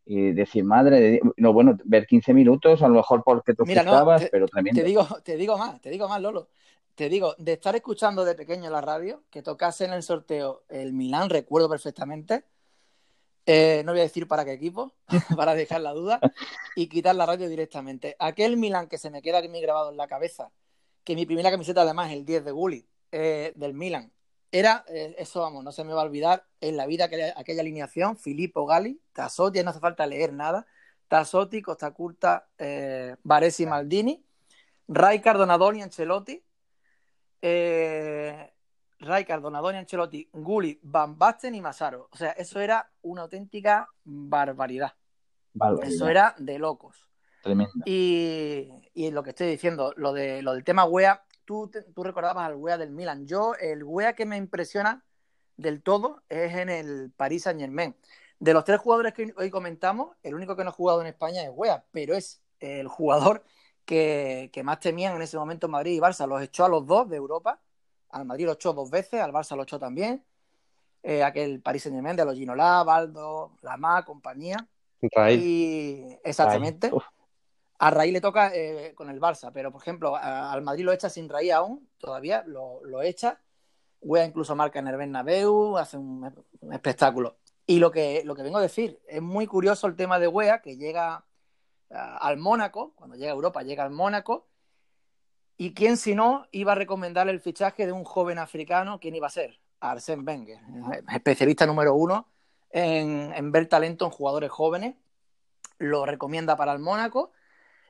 y 0.05 0.31
decir, 0.31 0.63
madre, 0.63 1.21
no, 1.37 1.53
bueno, 1.53 1.77
ver 1.85 2.05
15 2.05 2.33
minutos, 2.33 2.81
a 2.81 2.87
lo 2.87 2.95
mejor 2.95 3.23
porque 3.23 3.53
tú 3.53 3.63
estabas, 3.67 4.27
pero 4.31 4.47
tremendo. 4.47 4.81
Te 4.81 4.87
digo, 4.87 5.07
te 5.23 5.37
digo 5.37 5.57
más, 5.57 5.79
te 5.81 5.89
digo 5.89 6.07
más, 6.07 6.21
Lolo. 6.21 6.49
Te 6.95 7.09
digo, 7.09 7.35
de 7.39 7.53
estar 7.53 7.75
escuchando 7.75 8.23
de 8.23 8.35
pequeño 8.35 8.69
la 8.69 8.81
radio, 8.81 9.23
que 9.31 9.41
tocase 9.41 9.85
en 9.85 9.93
el 9.93 10.03
sorteo 10.03 10.63
el 10.69 10.93
Milán, 10.93 11.29
recuerdo 11.29 11.69
perfectamente. 11.69 12.43
Eh, 13.45 13.81
no 13.85 13.91
voy 13.91 14.01
a 14.01 14.03
decir 14.03 14.27
para 14.27 14.45
qué 14.45 14.53
equipo, 14.53 14.93
para 15.37 15.55
dejar 15.55 15.81
la 15.81 15.93
duda, 15.93 16.19
y 16.75 16.87
quitar 16.87 17.15
la 17.15 17.25
radio 17.25 17.49
directamente. 17.49 18.15
Aquel 18.19 18.57
Milán 18.57 18.87
que 18.87 18.97
se 18.97 19.09
me 19.09 19.21
queda 19.21 19.39
aquí 19.39 19.47
grabado 19.61 19.89
en 19.89 19.97
la 19.97 20.07
cabeza, 20.07 20.51
que 21.03 21.15
mi 21.15 21.25
primera 21.25 21.49
camiseta 21.49 21.81
además, 21.81 22.11
el 22.11 22.25
10 22.25 22.45
de 22.45 22.51
Gulli, 22.51 22.85
eh, 23.13 23.53
del 23.55 23.73
Milán, 23.73 24.11
era, 24.51 24.85
eh, 24.87 25.15
eso 25.17 25.41
vamos, 25.41 25.63
no 25.63 25.71
se 25.71 25.83
me 25.83 25.93
va 25.93 26.01
a 26.01 26.05
olvidar, 26.05 26.45
en 26.61 26.77
la 26.77 26.85
vida 26.85 27.05
aquella, 27.05 27.33
aquella 27.37 27.61
alineación, 27.61 28.17
Filippo 28.17 28.65
Gali, 28.65 29.01
Tassotti, 29.11 29.63
no 29.63 29.71
hace 29.71 29.79
falta 29.79 30.05
leer 30.05 30.31
nada, 30.31 30.67
Tassotti, 31.07 31.61
Costa 31.61 31.91
Curta, 31.91 32.47
eh, 32.57 33.15
Varesi 33.23 33.65
Maldini, 33.65 34.23
Raikard, 34.87 35.39
Donadoni, 35.39 35.81
Ancelotti, 35.81 36.43
eh, 37.41 38.53
Raikard, 38.99 39.41
Donadoni, 39.41 39.77
Ancelotti, 39.77 40.29
Gulli, 40.31 40.79
Van 40.83 41.17
Basten 41.17 41.55
y 41.55 41.61
Masaro. 41.61 42.09
O 42.11 42.17
sea, 42.17 42.31
eso 42.31 42.59
era 42.59 42.91
una 43.01 43.23
auténtica 43.23 43.87
barbaridad. 44.03 44.93
Eso 45.83 46.07
era 46.07 46.35
de 46.37 46.59
locos. 46.59 47.07
Tremendo. 47.41 47.73
Y, 47.85 48.69
y, 48.93 49.11
lo 49.11 49.23
que 49.23 49.31
estoy 49.31 49.47
diciendo, 49.47 49.93
lo, 49.97 50.13
de, 50.13 50.41
lo 50.41 50.53
del 50.53 50.63
tema 50.63 50.85
wea, 50.85 51.23
tú, 51.45 51.71
tú 51.93 52.03
recordabas 52.03 52.45
al 52.45 52.55
Wea 52.55 52.77
del 52.77 52.91
Milan. 52.91 53.25
Yo, 53.25 53.55
el 53.55 53.83
Wea 53.83 54.13
que 54.13 54.25
me 54.25 54.37
impresiona 54.37 55.03
del 55.57 55.81
todo 55.81 56.21
es 56.29 56.55
en 56.55 56.69
el 56.69 57.11
Paris 57.15 57.43
Saint 57.43 57.59
Germain. 57.59 57.95
De 58.39 58.53
los 58.53 58.63
tres 58.63 58.79
jugadores 58.79 59.13
que 59.13 59.33
hoy 59.37 59.49
comentamos, 59.49 60.15
el 60.23 60.35
único 60.35 60.55
que 60.55 60.63
no 60.63 60.69
ha 60.69 60.73
jugado 60.73 61.01
en 61.01 61.07
España 61.07 61.43
es 61.43 61.51
Wea, 61.53 61.85
pero 61.91 62.15
es 62.15 62.41
el 62.59 62.87
jugador 62.87 63.43
que, 63.85 64.49
más 64.63 64.79
temían 64.79 65.15
en 65.15 65.21
ese 65.21 65.37
momento 65.37 65.67
Madrid 65.67 65.93
y 65.93 65.99
Barça. 65.99 66.27
Los 66.27 66.41
echó 66.41 66.65
a 66.65 66.69
los 66.69 66.85
dos 66.85 67.09
de 67.09 67.17
Europa. 67.17 67.61
Al 68.09 68.25
Madrid 68.25 68.45
lo 68.45 68.53
echó 68.53 68.73
dos 68.73 68.89
veces, 68.89 69.21
al 69.21 69.31
Barça 69.31 69.55
lo 69.55 69.63
echó 69.63 69.79
también. 69.79 70.23
Eh, 71.03 71.23
aquel 71.23 71.61
Paris 71.61 71.83
Saint 71.83 71.95
Germain 71.95 72.15
de 72.15 72.25
los 72.25 72.35
Ginola, 72.35 72.83
Baldo, 72.83 73.57
Lamá, 73.61 74.03
compañía. 74.05 74.67
Y 75.31 76.17
exactamente. 76.23 76.91
A 77.83 77.89
Raí 77.89 78.11
le 78.11 78.21
toca 78.21 78.49
eh, 78.55 78.93
con 78.95 79.09
el 79.09 79.19
Barça, 79.19 79.51
pero 79.53 79.69
por 79.69 79.81
ejemplo, 79.81 80.15
al 80.15 80.61
Madrid 80.61 80.85
lo 80.85 80.93
echa 80.93 81.09
sin 81.09 81.27
Raí 81.27 81.51
aún, 81.51 81.89
todavía 81.97 82.41
lo, 82.47 82.81
lo 82.85 83.01
echa. 83.01 83.41
Wea 83.99 84.23
incluso 84.23 84.55
marca 84.55 84.79
en 84.79 84.87
el 84.87 84.95
Bernabéu, 84.95 85.77
hace 85.77 85.97
un, 85.97 86.33
espectáculo. 86.71 87.35
Y 87.67 87.79
lo 87.79 87.91
que, 87.91 88.21
lo 88.23 88.35
que 88.35 88.43
vengo 88.43 88.57
a 88.57 88.61
decir, 88.61 89.01
es 89.05 89.21
muy 89.21 89.47
curioso 89.47 89.85
el 89.87 89.97
tema 89.97 90.17
de 90.17 90.29
Wea, 90.29 90.61
que 90.61 90.77
llega 90.77 91.25
al 91.89 92.37
Mónaco, 92.37 92.93
cuando 92.95 93.17
llega 93.17 93.31
a 93.31 93.35
Europa 93.35 93.63
llega 93.63 93.83
al 93.83 93.91
Mónaco, 93.91 94.47
y 95.57 95.73
quién 95.73 95.97
si 95.97 96.15
no 96.15 96.47
iba 96.51 96.71
a 96.71 96.75
recomendar 96.75 97.27
el 97.27 97.41
fichaje 97.41 97.85
de 97.85 97.91
un 97.91 98.05
joven 98.05 98.39
africano, 98.39 98.97
¿quién 99.01 99.13
iba 99.15 99.27
a 99.27 99.29
ser? 99.29 99.59
Arsène 99.81 100.23
Wenger, 100.25 100.59
especialista 101.13 101.65
número 101.65 101.95
uno 101.95 102.29
en, 102.69 103.33
en 103.35 103.51
ver 103.51 103.67
talento 103.67 104.05
en 104.05 104.11
jugadores 104.11 104.51
jóvenes 104.51 104.95
lo 105.77 106.05
recomienda 106.05 106.55
para 106.55 106.73
el 106.73 106.79
Mónaco. 106.79 107.31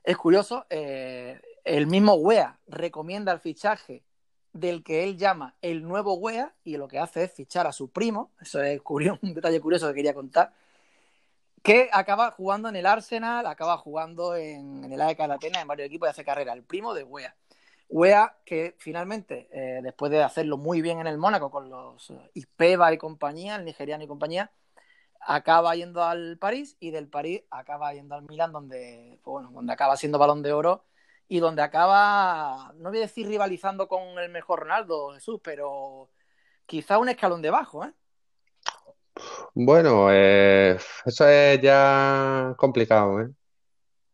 Es 0.04 0.18
curioso, 0.18 0.66
eh, 0.70 1.40
el 1.64 1.88
mismo 1.88 2.16
Wea 2.16 2.60
recomienda 2.68 3.32
el 3.32 3.40
fichaje 3.40 4.04
del 4.52 4.84
que 4.84 5.04
él 5.04 5.18
llama 5.18 5.56
el 5.62 5.84
nuevo 5.84 6.16
Wea 6.16 6.54
y 6.64 6.76
lo 6.76 6.90
que 6.90 7.00
hace 7.00 7.24
es 7.24 7.32
fichar 7.32 7.68
a 7.68 7.72
su 7.72 7.90
primo, 7.90 8.32
eso 8.42 8.62
es 8.62 8.82
curioso, 8.82 9.20
un 9.24 9.34
detalle 9.34 9.62
curioso 9.62 9.88
que 9.88 9.96
quería 9.96 10.14
contar, 10.14 10.54
que 11.64 11.90
acaba 11.94 12.32
jugando 12.32 12.68
en 12.68 12.76
el 12.76 12.86
Arsenal, 12.86 13.48
acaba 13.48 13.78
jugando 13.78 14.36
en, 14.36 14.92
el 14.92 15.00
AEK 15.00 15.18
de 15.20 15.34
Atenas, 15.34 15.62
en 15.62 15.68
varios 15.68 15.88
equipos 15.88 16.08
y 16.08 16.12
hace 16.12 16.26
carrera, 16.26 16.52
el 16.52 16.64
primo 16.64 16.94
de 16.94 17.04
Wea. 17.04 17.36
Wea 17.88 18.36
que 18.44 18.76
finalmente, 18.80 19.48
eh, 19.52 19.80
después 19.82 20.12
de 20.12 20.22
hacerlo 20.22 20.58
muy 20.58 20.82
bien 20.82 21.00
en 21.00 21.08
el 21.08 21.18
Mónaco 21.18 21.50
con 21.50 21.70
los 21.70 22.12
Ispeva 22.34 22.92
y 22.92 22.98
compañía, 22.98 23.56
el 23.56 23.64
nigeriano 23.64 24.04
y 24.04 24.08
compañía, 24.08 24.52
acaba 25.26 25.76
yendo 25.76 26.04
al 26.04 26.38
París 26.38 26.78
y 26.80 26.92
del 26.92 27.08
París 27.08 27.44
acaba 27.50 27.94
yendo 27.94 28.16
al 28.16 28.24
Milan 28.24 28.52
donde, 28.52 29.20
pues 29.24 29.34
bueno, 29.34 29.52
donde 29.52 29.74
acaba 29.74 29.98
siendo 29.98 30.20
balón 30.20 30.42
de 30.44 30.54
oro 30.54 30.86
y 31.28 31.40
donde 31.40 31.62
acaba, 31.62 32.74
no 32.76 32.90
voy 32.90 33.00
a 33.00 33.02
decir 33.02 33.28
rivalizando 33.28 33.88
con 33.88 34.20
el 34.20 34.30
mejor 34.30 34.62
Ronaldo, 34.62 35.14
Jesús, 35.14 35.40
pero 35.44 36.10
quizá 36.66 36.98
un 36.98 37.10
escalón 37.10 37.42
debajo, 37.42 37.86
¿eh? 37.86 37.94
Bueno, 39.54 40.08
eh, 40.12 40.78
eso 41.06 41.28
es 41.28 41.62
ya 41.62 42.56
complicado, 42.58 43.22
¿eh? 43.22 43.30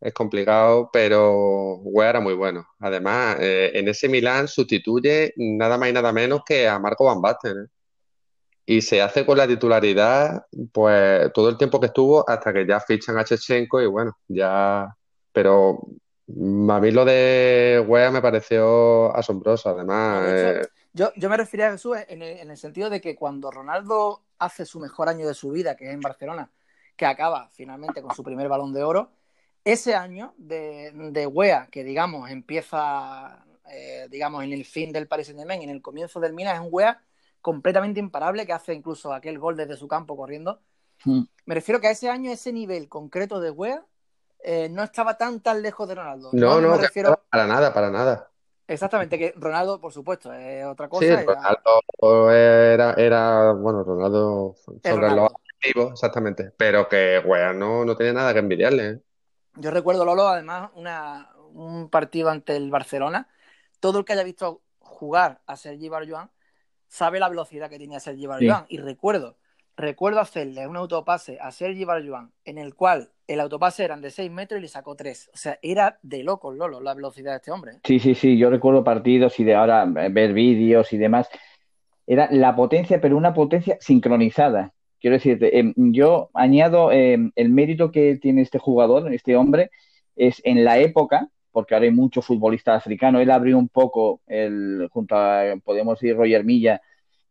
Es 0.02 0.14
complicado, 0.14 0.90
pero 0.94 1.82
era 2.02 2.20
muy 2.22 2.34
bueno. 2.34 2.68
Además, 2.80 3.38
eh, 3.40 3.72
en 3.74 3.88
ese 3.90 4.08
Milan 4.08 4.48
sustituye 4.48 5.34
nada 5.38 5.78
más 5.78 5.90
y 5.90 5.94
nada 5.94 6.14
menos 6.14 6.42
que 6.46 6.68
a 6.68 6.80
Marco 6.80 7.06
Van 7.06 7.22
Basten, 7.22 7.66
¿eh? 7.66 7.68
Y 8.72 8.84
se 8.84 9.02
hace 9.02 9.26
con 9.26 9.36
la 9.36 9.48
titularidad, 9.48 10.46
pues, 10.72 11.34
todo 11.34 11.50
el 11.50 11.58
tiempo 11.58 11.80
que 11.80 11.88
estuvo 11.88 12.24
hasta 12.30 12.54
que 12.54 12.68
ya 12.68 12.80
fichan 12.80 13.18
a 13.18 13.24
Chechenko 13.24 13.82
y 13.82 13.88
bueno, 13.88 14.16
ya... 14.28 14.96
Pero 15.32 15.80
a 16.28 16.80
mí 16.80 16.92
lo 16.92 17.04
de 17.04 17.84
Wea 17.88 18.12
me 18.12 18.22
pareció 18.22 19.12
asombroso, 19.16 19.70
además. 19.70 20.24
Eh, 20.28 20.68
yo, 20.94 21.12
yo, 21.16 21.32
me 21.32 21.38
refería 21.38 21.70
a 21.70 21.72
Jesús 21.72 21.98
en 22.08 22.22
el, 22.22 22.38
en 22.38 22.52
el, 22.52 22.58
sentido 22.58 22.92
de 22.92 23.02
que 23.02 23.16
cuando 23.16 23.50
Ronaldo 23.50 24.22
hace 24.38 24.68
su 24.68 24.80
mejor 24.80 25.10
año 25.10 25.28
de 25.28 25.34
su 25.34 25.50
vida, 25.50 25.76
que 25.76 25.86
es 25.86 25.92
en 25.92 26.02
Barcelona, 26.02 26.52
que 26.96 27.08
acaba 27.08 27.50
finalmente 27.52 28.04
con 28.04 28.14
su 28.14 28.22
primer 28.22 28.50
balón 28.50 28.72
de 28.72 28.84
oro, 28.84 29.10
ese 29.66 29.96
año 29.96 30.36
de, 30.38 30.92
de 30.94 31.26
Wea, 31.26 31.70
que 31.72 31.84
digamos 31.84 32.30
empieza 32.30 33.44
eh, 33.72 34.08
digamos 34.12 34.44
en 34.44 34.54
el 34.54 34.64
fin 34.64 34.92
del 34.92 35.08
Paris 35.08 35.26
Saint-Germain, 35.26 35.64
en 35.64 35.72
el 35.72 35.82
comienzo 35.82 36.20
del 36.20 36.34
Milan, 36.34 36.56
es 36.56 36.62
un 36.62 36.70
Wea 36.70 37.02
completamente 37.42 38.00
imparable 38.00 38.46
que 38.46 38.54
hace 38.54 38.74
incluso 38.74 39.14
aquel 39.14 39.40
gol 39.40 39.56
desde 39.56 39.78
su 39.78 39.88
campo 39.88 40.16
corriendo. 40.18 40.62
Mm. 41.06 41.22
Me 41.46 41.56
refiero 41.56 41.80
que 41.80 41.88
a 41.88 41.92
ese 41.92 42.10
año, 42.10 42.32
ese 42.32 42.52
nivel 42.52 42.90
concreto 42.90 43.40
de 43.40 43.52
Wea 43.52 43.86
eh, 44.44 44.70
no 44.70 44.84
estaba 44.84 45.18
tan 45.18 45.42
tan 45.42 45.62
lejos 45.62 45.88
de 45.88 45.96
Ronaldo. 45.96 46.30
No, 46.34 46.62
no, 46.62 46.78
refiero... 46.78 47.22
para 47.30 47.48
nada, 47.48 47.74
para 47.74 47.90
nada. 47.90 48.30
Exactamente, 48.68 49.18
que 49.18 49.34
Ronaldo, 49.36 49.82
por 49.82 49.92
supuesto, 49.92 50.32
es 50.32 50.64
otra 50.64 50.88
cosa. 50.88 51.04
Sí, 51.04 51.26
Ronaldo 51.26 52.32
era, 52.32 52.94
era, 52.94 53.52
bueno, 53.54 53.84
Ronaldo 53.84 54.56
sobre 54.84 55.10
los 55.10 55.32
objetivos, 55.32 55.94
exactamente, 55.94 56.54
pero 56.56 56.88
que, 56.88 57.20
wea, 57.26 57.52
no, 57.52 57.84
no 57.84 57.96
tenía 57.96 58.14
nada 58.14 58.32
que 58.32 58.40
envidiarle. 58.40 58.88
¿eh? 58.88 59.00
Yo 59.56 59.72
recuerdo, 59.72 60.06
Lolo, 60.06 60.28
además, 60.28 60.70
una, 60.76 61.32
un 61.52 61.90
partido 61.90 62.30
ante 62.30 62.56
el 62.56 62.70
Barcelona. 62.70 63.28
Todo 63.80 64.00
el 64.00 64.06
que 64.06 64.14
haya 64.14 64.24
visto 64.24 64.62
jugar 64.78 65.42
a 65.48 65.56
Sergi 65.56 65.90
Barjuan 65.90 66.30
sabe 66.90 67.20
la 67.20 67.30
velocidad 67.30 67.70
que 67.70 67.80
tenía 67.80 68.00
Sergi 68.02 68.26
Barjuan. 68.26 68.66
Y 68.68 68.78
recuerdo, 68.80 69.38
recuerdo 69.78 70.20
hacerle 70.20 70.68
un 70.68 70.76
autopase 70.76 71.38
a 71.40 71.52
Sergi 71.52 71.86
Barjuan 71.86 72.32
en 72.44 72.58
el 72.58 72.76
cual 72.76 73.12
el 73.28 73.40
autopase 73.40 73.86
eran 73.86 74.02
de 74.02 74.10
6 74.10 74.30
metros 74.32 74.60
y 74.60 74.64
le 74.64 74.68
sacó 74.68 74.96
3. 74.96 75.30
O 75.34 75.38
sea, 75.38 75.60
era 75.62 76.00
de 76.02 76.24
locos, 76.24 76.58
Lolo, 76.58 76.82
la 76.82 76.96
velocidad 76.96 77.32
de 77.32 77.38
este 77.38 77.52
hombre. 77.52 77.74
Sí, 77.84 78.00
sí, 78.00 78.16
sí, 78.16 78.38
yo 78.38 78.50
recuerdo 78.50 78.84
partidos 78.84 79.40
y 79.40 79.44
de 79.44 79.56
ahora 79.56 79.86
ver 79.86 80.34
vídeos 80.34 80.92
y 80.92 80.98
demás. 80.98 81.30
Era 82.08 82.28
la 82.32 82.56
potencia, 82.56 83.00
pero 83.00 83.16
una 83.16 83.34
potencia 83.34 83.78
sincronizada. 83.80 84.74
Quiero 85.00 85.16
decirte, 85.16 85.60
em, 85.60 85.74
yo 85.78 86.30
añado 86.34 86.92
em, 86.92 87.32
el 87.36 87.50
mérito 87.50 87.92
que 87.92 88.18
tiene 88.18 88.42
este 88.42 88.58
jugador, 88.58 89.14
este 89.14 89.36
hombre, 89.36 89.70
es 90.16 90.42
en 90.44 90.66
la 90.66 90.80
época, 90.80 91.30
porque 91.60 91.76
ahora 91.76 91.88
hay 91.88 91.92
mucho 91.92 92.22
futbolista 92.22 92.74
africano, 92.74 93.20
él 93.20 93.30
abrió 93.30 93.58
un 93.58 93.68
poco, 93.68 94.22
el, 94.28 94.88
junto 94.90 95.18
a, 95.18 95.44
podemos 95.62 96.00
decir, 96.00 96.16
Roger 96.16 96.46
Milla, 96.46 96.82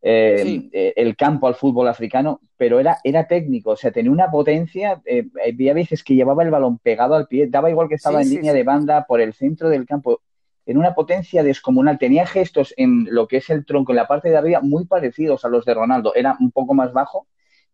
eh, 0.02 0.68
eh, 0.70 0.92
el 0.96 1.16
campo 1.16 1.46
al 1.46 1.54
fútbol 1.54 1.88
africano, 1.88 2.42
pero 2.58 2.78
era, 2.78 2.98
era 3.04 3.26
técnico, 3.26 3.70
o 3.70 3.76
sea, 3.76 3.90
tenía 3.90 4.10
una 4.12 4.30
potencia, 4.30 5.00
eh, 5.06 5.28
había 5.48 5.72
veces 5.72 6.04
que 6.04 6.14
llevaba 6.14 6.42
el 6.42 6.50
balón 6.50 6.76
pegado 6.76 7.14
al 7.14 7.26
pie, 7.26 7.46
daba 7.46 7.70
igual 7.70 7.88
que 7.88 7.94
estaba 7.94 8.20
en 8.20 8.28
línea 8.28 8.52
de 8.52 8.64
banda 8.64 9.06
por 9.08 9.22
el 9.22 9.32
centro 9.32 9.70
del 9.70 9.86
campo, 9.86 10.20
en 10.66 10.76
una 10.76 10.94
potencia 10.94 11.42
descomunal, 11.42 11.96
tenía 11.96 12.26
gestos 12.26 12.74
en 12.76 13.06
lo 13.10 13.28
que 13.28 13.38
es 13.38 13.48
el 13.48 13.64
tronco, 13.64 13.92
en 13.92 13.96
la 13.96 14.06
parte 14.06 14.28
de 14.28 14.36
arriba, 14.36 14.60
muy 14.60 14.84
parecidos 14.84 15.46
a 15.46 15.48
los 15.48 15.64
de 15.64 15.72
Ronaldo, 15.72 16.14
era 16.14 16.36
un 16.38 16.50
poco 16.50 16.74
más 16.74 16.92
bajo, 16.92 17.26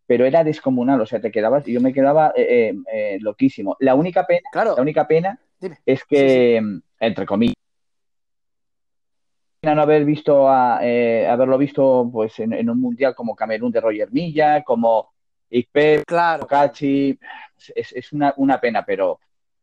pero 0.06 0.24
era 0.24 0.44
descomunal, 0.44 1.00
o 1.00 1.06
sea, 1.06 1.20
te 1.20 1.32
quedabas, 1.32 1.64
yo 1.64 1.80
me 1.80 1.92
quedaba 1.92 2.32
loquísimo. 3.18 3.76
La 3.80 3.96
única 3.96 4.24
pena, 4.24 4.42
la 4.54 4.80
única 4.80 5.08
pena 5.08 5.40
es 5.84 6.04
que, 6.04 6.62
entre 7.00 7.26
comillas, 7.26 7.54
no 9.74 9.80
haber 9.80 10.04
visto 10.04 10.48
eh, 10.82 11.26
haberlo 11.26 11.56
visto 11.56 12.10
pues 12.12 12.38
en, 12.40 12.68
un 12.68 12.80
mundial 12.80 13.14
como 13.14 13.34
Camerún 13.34 13.72
de 13.72 13.80
Roger 13.80 14.12
Milla, 14.12 14.62
como 14.62 15.12
Ikpe, 15.50 16.02
claro, 16.04 16.46
Kachi, 16.46 17.18
es, 17.74 18.12
una, 18.12 18.60
pena, 18.60 18.84
pero 18.84 19.20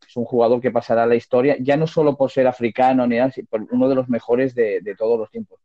es 0.08 0.16
un 0.16 0.24
jugador 0.26 0.62
que 0.62 0.72
pasará 0.72 1.04
a 1.04 1.08
la 1.08 1.16
historia, 1.16 1.58
ya 1.60 1.76
no 1.76 1.86
solo 1.86 2.16
por 2.16 2.32
ser 2.32 2.48
africano 2.48 3.06
ni 3.06 3.18
nada, 3.18 3.32
sino 3.32 3.48
por 3.48 3.62
uno 3.70 3.90
de 3.90 3.96
los 3.96 4.08
mejores 4.08 4.56
de, 4.56 4.96
todos 4.98 5.20
los 5.20 5.30
tiempos. 5.30 5.60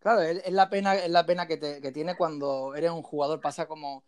Claro, 0.00 0.22
es 0.22 0.50
la 0.50 0.68
pena, 0.68 0.96
es 0.96 1.10
la 1.10 1.24
pena 1.24 1.46
que, 1.46 1.60
que 1.60 1.92
tiene 1.92 2.16
cuando 2.16 2.74
eres 2.74 2.90
un 2.90 3.02
jugador, 3.02 3.40
pasa 3.40 3.66
como 3.66 4.02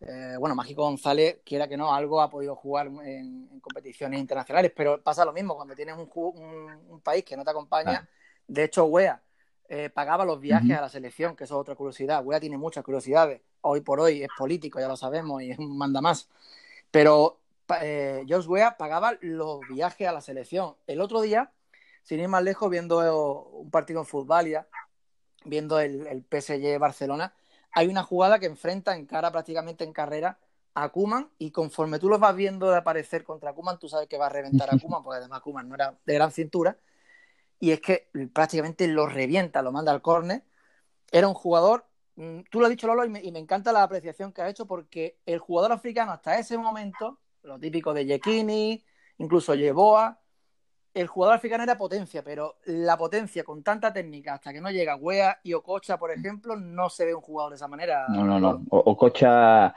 eh, 0.00 0.36
bueno, 0.38 0.54
Mágico 0.54 0.82
González, 0.82 1.40
quiera 1.44 1.68
que 1.68 1.76
no, 1.76 1.94
algo 1.94 2.22
ha 2.22 2.30
podido 2.30 2.56
jugar 2.56 2.86
en, 2.86 3.60
competiciones 3.60 4.18
internacionales, 4.18 4.72
pero 4.74 5.02
pasa 5.02 5.24
lo 5.24 5.32
mismo 5.32 5.54
cuando 5.54 5.74
tienes 5.74 5.94
un, 5.96 7.00
país 7.02 7.24
que 7.24 7.36
no 7.36 7.44
te 7.44 7.50
acompaña. 7.50 8.08
De 8.46 8.64
hecho, 8.64 8.86
Wea 8.86 9.20
eh, 9.68 9.90
pagaba 9.90 10.24
los 10.24 10.40
viajes 10.40 10.76
a 10.76 10.80
la 10.80 10.88
selección, 10.88 11.36
que 11.36 11.44
eso 11.44 11.54
es 11.56 11.60
otra 11.60 11.74
curiosidad. 11.74 12.24
Wea 12.24 12.40
tiene 12.40 12.56
muchas 12.56 12.82
curiosidades. 12.82 13.42
Hoy 13.60 13.82
por 13.82 14.00
hoy 14.00 14.22
es 14.22 14.28
político, 14.36 14.80
ya 14.80 14.88
lo 14.88 14.96
sabemos, 14.96 15.42
y 15.42 15.50
es 15.50 15.58
un 15.58 15.76
manda 15.76 16.00
más. 16.00 16.28
Pero 16.90 17.38
eh, 17.82 18.24
George 18.26 18.48
Wea 18.48 18.76
pagaba 18.78 19.18
los 19.20 19.60
viajes 19.68 20.08
a 20.08 20.12
la 20.12 20.22
selección. 20.22 20.76
El 20.86 21.02
otro 21.02 21.20
día, 21.20 21.52
sin 22.02 22.20
ir 22.20 22.28
más 22.28 22.42
lejos, 22.42 22.70
viendo 22.70 23.50
un 23.52 23.70
partido 23.70 24.00
en 24.00 24.06
Fútbol, 24.06 24.64
viendo 25.44 25.78
el, 25.78 26.06
el 26.06 26.24
PSG 26.24 26.78
Barcelona, 26.78 27.34
hay 27.72 27.88
una 27.88 28.02
jugada 28.02 28.38
que 28.38 28.46
enfrenta 28.46 28.96
en 28.96 29.06
cara 29.06 29.30
prácticamente 29.30 29.84
en 29.84 29.92
carrera 29.92 30.38
a 30.74 30.88
Kuman 30.88 31.30
y 31.38 31.50
conforme 31.50 31.98
tú 31.98 32.08
lo 32.08 32.18
vas 32.18 32.34
viendo 32.34 32.70
de 32.70 32.76
aparecer 32.76 33.24
contra 33.24 33.52
Kuman, 33.52 33.78
tú 33.78 33.88
sabes 33.88 34.08
que 34.08 34.18
va 34.18 34.26
a 34.26 34.30
reventar 34.30 34.72
a 34.72 34.78
Kuman, 34.78 35.02
porque 35.02 35.18
además 35.18 35.40
Kuman 35.40 35.68
no 35.68 35.74
era 35.74 35.98
de 36.04 36.14
gran 36.14 36.30
cintura, 36.30 36.78
y 37.58 37.72
es 37.72 37.80
que 37.80 38.08
prácticamente 38.32 38.86
lo 38.88 39.06
revienta, 39.06 39.62
lo 39.62 39.72
manda 39.72 39.92
al 39.92 40.00
córner. 40.00 40.44
Era 41.12 41.28
un 41.28 41.34
jugador, 41.34 41.86
mm, 42.16 42.40
tú 42.50 42.60
lo 42.60 42.66
has 42.66 42.70
dicho 42.70 42.86
Lolo, 42.86 43.04
y 43.04 43.10
me, 43.10 43.22
y 43.22 43.32
me 43.32 43.38
encanta 43.38 43.72
la 43.72 43.82
apreciación 43.82 44.32
que 44.32 44.42
ha 44.42 44.48
hecho 44.48 44.66
porque 44.66 45.18
el 45.26 45.38
jugador 45.38 45.72
africano 45.72 46.12
hasta 46.12 46.38
ese 46.38 46.56
momento, 46.56 47.18
lo 47.42 47.58
típico 47.58 47.92
de 47.92 48.06
Yekini, 48.06 48.82
incluso 49.18 49.54
Yeboa, 49.54 50.18
el 50.92 51.06
jugador 51.06 51.36
africano 51.36 51.62
era 51.62 51.78
potencia, 51.78 52.22
pero 52.22 52.56
la 52.66 52.96
potencia 52.96 53.44
con 53.44 53.62
tanta 53.62 53.92
técnica 53.92 54.34
hasta 54.34 54.52
que 54.52 54.60
no 54.60 54.70
llega 54.70 54.96
Wea 54.96 55.38
y 55.42 55.52
Ococha, 55.52 55.98
por 55.98 56.10
ejemplo, 56.10 56.56
no 56.56 56.88
se 56.88 57.04
ve 57.04 57.14
un 57.14 57.20
jugador 57.20 57.52
de 57.52 57.56
esa 57.56 57.68
manera. 57.68 58.06
No, 58.08 58.24
no, 58.24 58.40
no. 58.40 58.62
Ococha 58.70 59.74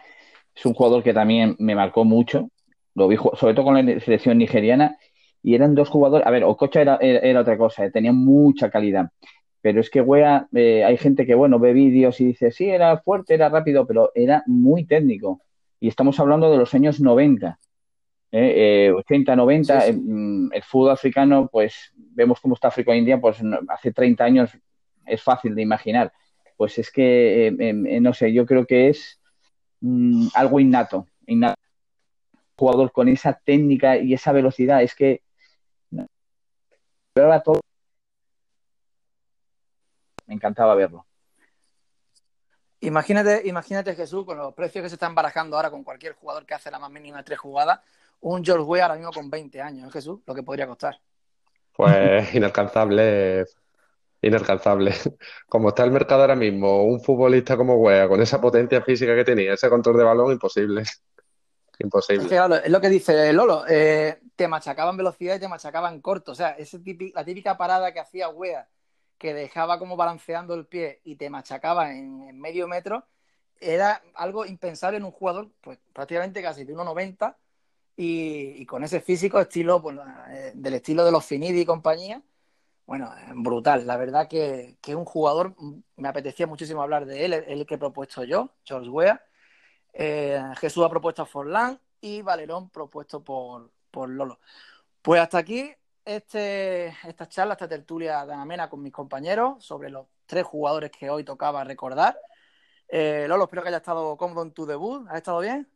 es 0.55 0.65
un 0.65 0.73
jugador 0.73 1.03
que 1.03 1.13
también 1.13 1.55
me 1.59 1.75
marcó 1.75 2.03
mucho, 2.03 2.49
lo 2.95 3.07
vi, 3.07 3.17
sobre 3.17 3.53
todo 3.53 3.65
con 3.65 3.75
la 3.75 3.99
selección 3.99 4.37
nigeriana, 4.37 4.97
y 5.41 5.55
eran 5.55 5.75
dos 5.75 5.89
jugadores. 5.89 6.25
A 6.25 6.31
ver, 6.31 6.43
Ococha 6.43 6.81
era, 6.81 6.97
era, 7.01 7.41
otra 7.41 7.57
cosa, 7.57 7.85
eh, 7.85 7.91
tenía 7.91 8.13
mucha 8.13 8.69
calidad. 8.69 9.09
Pero 9.61 9.79
es 9.79 9.89
que 9.89 10.01
Wea, 10.01 10.47
eh, 10.53 10.83
hay 10.83 10.97
gente 10.97 11.25
que, 11.25 11.35
bueno, 11.35 11.59
ve 11.59 11.73
vídeos 11.73 12.19
y 12.19 12.25
dice, 12.25 12.51
sí, 12.51 12.69
era 12.69 12.97
fuerte, 12.97 13.33
era 13.35 13.49
rápido, 13.49 13.85
pero 13.87 14.11
era 14.13 14.43
muy 14.47 14.85
técnico. 14.85 15.41
Y 15.79 15.87
estamos 15.87 16.19
hablando 16.19 16.51
de 16.51 16.57
los 16.57 16.73
años 16.73 16.99
90 16.99 17.59
eh, 18.35 18.91
80, 18.91 19.35
90, 19.35 19.79
mm, 19.93 20.32
el 20.53 20.63
fútbol 20.63 20.91
africano, 20.91 21.49
pues 21.51 21.91
vemos 21.95 22.39
cómo 22.39 22.55
está 22.55 22.67
África 22.69 22.91
hoy 22.91 22.99
en 22.99 23.05
día, 23.05 23.19
pues 23.19 23.37
hace 23.69 23.91
30 23.91 24.23
años 24.23 24.51
es 25.05 25.21
fácil 25.21 25.55
de 25.55 25.61
imaginar. 25.61 26.13
Pues 26.57 26.77
es 26.77 26.91
que, 26.91 27.47
eh, 27.47 27.55
em, 27.59 27.85
eh, 27.87 27.99
no 27.99 28.13
sé, 28.13 28.31
yo 28.33 28.45
creo 28.45 28.65
que 28.65 28.89
es 28.89 29.19
mm, 29.81 30.27
algo 30.35 30.59
innato, 30.59 31.07
innato. 31.27 31.59
jugador 32.55 32.91
con 32.91 33.09
esa 33.09 33.33
técnica 33.33 33.97
y 33.97 34.13
esa 34.13 34.31
velocidad, 34.31 34.83
es 34.83 34.95
que 34.95 35.21
todo 37.43 37.61
me 40.25 40.35
encantaba 40.35 40.75
verlo. 40.75 41.05
Imagínate, 42.79 43.47
imagínate, 43.47 43.95
Jesús, 43.95 44.25
con 44.25 44.37
los 44.37 44.53
precios 44.53 44.83
que 44.83 44.89
se 44.89 44.95
están 44.95 45.15
barajando 45.15 45.55
ahora 45.55 45.71
con 45.71 45.83
cualquier 45.83 46.13
jugador 46.13 46.45
que 46.45 46.53
hace 46.53 46.69
la 46.69 46.79
más 46.79 46.91
mínima 46.91 47.23
tres 47.23 47.39
jugadas, 47.39 47.79
un 48.23 48.43
George 48.43 48.63
Weah 48.63 48.85
ahora 48.85 48.95
mismo 48.95 49.11
con 49.11 49.29
20 49.29 49.61
años, 49.61 49.87
¿eh, 49.87 49.91
Jesús, 49.91 50.19
lo 50.25 50.33
que 50.33 50.43
podría 50.43 50.67
costar. 50.67 50.99
Pues 51.75 52.33
inalcanzable, 52.35 53.45
inalcanzable. 54.21 54.93
Como 55.47 55.69
está 55.69 55.83
el 55.83 55.91
mercado 55.91 56.21
ahora 56.21 56.35
mismo, 56.35 56.83
un 56.83 57.01
futbolista 57.01 57.57
como 57.57 57.75
Weah, 57.75 58.07
con 58.07 58.21
esa 58.21 58.39
potencia 58.39 58.81
física 58.81 59.15
que 59.15 59.23
tenía, 59.23 59.53
ese 59.53 59.69
control 59.69 59.97
de 59.97 60.03
balón, 60.03 60.31
imposible. 60.31 60.83
Imposible. 61.79 62.23
Es, 62.23 62.29
que, 62.29 62.35
claro, 62.35 62.55
es 62.55 62.69
lo 62.69 62.79
que 62.79 62.87
dice 62.87 63.33
Lolo, 63.33 63.65
eh, 63.67 64.19
te 64.35 64.47
machacaban 64.47 64.95
velocidad 64.95 65.35
y 65.35 65.39
te 65.39 65.47
machacaban 65.47 66.01
corto. 66.01 66.33
O 66.33 66.35
sea, 66.35 66.51
ese 66.51 66.79
la 67.15 67.25
típica 67.25 67.57
parada 67.57 67.91
que 67.91 67.99
hacía 67.99 68.29
Wea 68.29 68.67
que 69.17 69.33
dejaba 69.33 69.79
como 69.79 69.95
balanceando 69.95 70.53
el 70.53 70.67
pie 70.67 71.01
y 71.03 71.15
te 71.15 71.29
machacaba 71.29 71.91
en, 71.91 72.39
medio 72.39 72.67
metro, 72.67 73.07
era 73.59 74.03
algo 74.15 74.45
impensable 74.45 74.97
en 74.97 75.05
un 75.05 75.11
jugador 75.11 75.49
pues 75.61 75.79
prácticamente 75.93 76.41
casi 76.41 76.63
de 76.63 76.75
1,90 76.75 77.35
y, 77.95 78.65
con 78.65 78.83
ese 78.83 79.01
físico 79.01 79.39
estilo 79.39 79.81
pues, 79.81 79.97
eh, 80.29 80.51
del 80.55 80.75
estilo 80.75 81.05
de 81.05 81.11
los 81.11 81.25
Finidi 81.25 81.61
y 81.61 81.65
compañía. 81.65 82.21
Bueno, 82.85 83.11
brutal. 83.35 83.87
La 83.87 83.97
verdad 83.97 84.27
que, 84.27 84.77
que 84.81 84.95
un 84.95 85.05
jugador, 85.05 85.55
me 85.95 86.07
apetecía 86.07 86.47
muchísimo 86.47 86.81
hablar 86.81 87.05
de 87.05 87.25
él, 87.25 87.33
el, 87.33 87.65
que 87.65 87.75
he 87.75 87.77
propuesto 87.77 88.23
yo, 88.23 88.51
George 88.65 88.89
Wea. 88.89 89.23
Eh, 89.93 90.41
Jesús 90.57 90.83
ha 90.85 90.89
propuesto 90.89 91.21
a 91.21 91.25
Forlán 91.25 91.79
y 92.01 92.21
Valerón 92.21 92.69
propuesto 92.69 93.23
por, 93.23 93.71
por 93.91 94.09
Lolo. 94.09 94.39
Pues 95.01 95.21
hasta 95.21 95.37
aquí 95.37 95.71
este, 96.05 96.87
esta 97.07 97.27
charla, 97.29 97.53
esta 97.53 97.67
tertulia 97.67 98.25
de 98.25 98.33
amena 98.33 98.69
con 98.69 98.81
mis 98.81 98.91
compañeros 98.91 99.63
sobre 99.63 99.89
los 99.89 100.07
tres 100.25 100.43
jugadores 100.43 100.91
que 100.91 101.09
hoy 101.09 101.23
tocaba 101.23 101.63
recordar. 101.63 102.19
Eh, 102.87 103.25
Lolo, 103.27 103.45
espero 103.45 103.63
que 103.63 103.69
haya 103.69 103.77
estado 103.77 104.17
cómodo 104.17 104.43
en 104.43 104.51
tu 104.51 104.65
debut. 104.65 105.07
¿Has 105.09 105.17
estado 105.17 105.39
bien? 105.39 105.72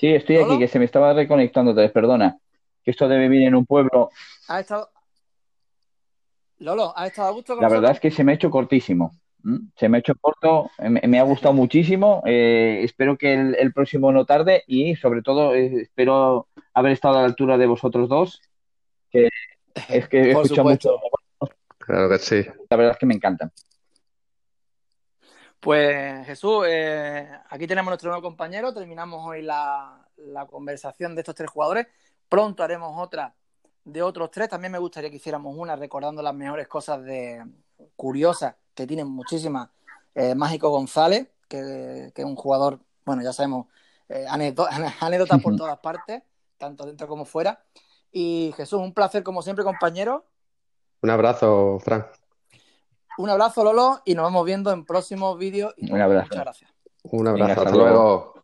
Sí, 0.00 0.06
estoy 0.06 0.38
aquí, 0.38 0.58
que 0.58 0.66
se 0.66 0.78
me 0.78 0.86
estaba 0.86 1.12
reconectando, 1.12 1.74
te 1.74 1.86
perdona. 1.90 2.38
Que 2.82 2.90
esto 2.90 3.06
debe 3.06 3.28
vivir 3.28 3.46
en 3.46 3.54
un 3.54 3.66
pueblo. 3.66 4.08
¿Has 4.48 4.60
estado... 4.60 4.88
Lolo, 6.60 6.96
¿has 6.96 7.08
estado 7.08 7.28
a 7.28 7.32
gusto 7.32 7.54
con 7.54 7.62
La 7.62 7.68
verdad 7.68 7.90
es 7.90 8.00
que 8.00 8.10
se 8.10 8.24
me 8.24 8.32
ha 8.32 8.34
hecho 8.34 8.50
cortísimo. 8.50 9.12
Se 9.76 9.90
me 9.90 9.98
ha 9.98 10.00
hecho 10.00 10.14
corto, 10.18 10.70
me, 10.78 11.18
ha 11.18 11.22
gustado 11.22 11.52
muchísimo. 11.52 12.22
Eh, 12.24 12.80
espero 12.82 13.18
que 13.18 13.34
el, 13.34 13.72
próximo 13.74 14.10
no 14.10 14.24
tarde 14.24 14.64
y, 14.66 14.96
sobre 14.96 15.20
todo, 15.20 15.54
eh, 15.54 15.82
espero 15.82 16.48
haber 16.72 16.92
estado 16.92 17.18
a 17.18 17.20
la 17.20 17.26
altura 17.26 17.58
de 17.58 17.66
vosotros 17.66 18.08
dos. 18.08 18.40
Que 19.10 19.28
es 19.90 20.08
que 20.08 20.18
he 20.18 20.30
escuchado 20.30 20.68
mucho. 20.70 20.96
Claro 21.76 22.08
que 22.08 22.18
sí. 22.18 22.46
La 22.70 22.76
verdad 22.78 22.92
es 22.92 22.98
que 22.98 23.06
me 23.06 23.14
encantan. 23.14 23.52
Pues 25.60 26.26
Jesús, 26.26 26.64
eh, 26.66 27.28
aquí 27.50 27.66
tenemos 27.66 27.90
nuestro 27.90 28.10
nuevo 28.10 28.22
compañero. 28.22 28.72
Terminamos 28.72 29.26
hoy 29.26 29.42
la, 29.42 30.08
la 30.16 30.46
conversación 30.46 31.14
de 31.14 31.20
estos 31.20 31.34
tres 31.34 31.50
jugadores. 31.50 31.86
Pronto 32.28 32.62
haremos 32.62 32.92
otra 32.96 33.34
de 33.84 34.02
otros 34.02 34.30
tres. 34.30 34.48
También 34.48 34.72
me 34.72 34.78
gustaría 34.78 35.10
que 35.10 35.16
hiciéramos 35.16 35.54
una 35.56 35.76
recordando 35.76 36.22
las 36.22 36.34
mejores 36.34 36.66
cosas 36.66 37.04
de 37.04 37.44
curiosas 37.94 38.54
que 38.74 38.86
tienen 38.86 39.08
muchísimas. 39.08 39.68
Eh, 40.14 40.34
Mágico 40.34 40.70
González, 40.70 41.28
que, 41.48 42.12
es 42.14 42.24
un 42.24 42.36
jugador, 42.36 42.80
bueno, 43.04 43.22
ya 43.22 43.32
sabemos, 43.32 43.66
eh, 44.08 44.26
anécdotas 45.00 45.42
por 45.42 45.56
todas 45.56 45.78
partes, 45.78 46.22
tanto 46.56 46.86
dentro 46.86 47.06
como 47.06 47.24
fuera. 47.24 47.62
Y 48.10 48.52
Jesús, 48.56 48.80
un 48.80 48.94
placer 48.94 49.22
como 49.22 49.42
siempre, 49.42 49.64
compañero. 49.64 50.24
Un 51.02 51.10
abrazo, 51.10 51.78
Frank. 51.80 52.06
Un 53.18 53.30
abrazo, 53.30 53.64
Lolo, 53.64 54.00
y 54.04 54.14
nos 54.14 54.24
vamos 54.24 54.44
viendo 54.46 54.72
en 54.72 54.84
próximos 54.84 55.38
vídeos. 55.38 55.74
Un 55.78 56.00
abrazo. 56.00 56.28
Muchas 56.30 56.44
gracias. 56.44 56.70
Un 57.04 57.28
abrazo, 57.28 57.62
hasta 57.62 57.76
luego. 57.76 58.39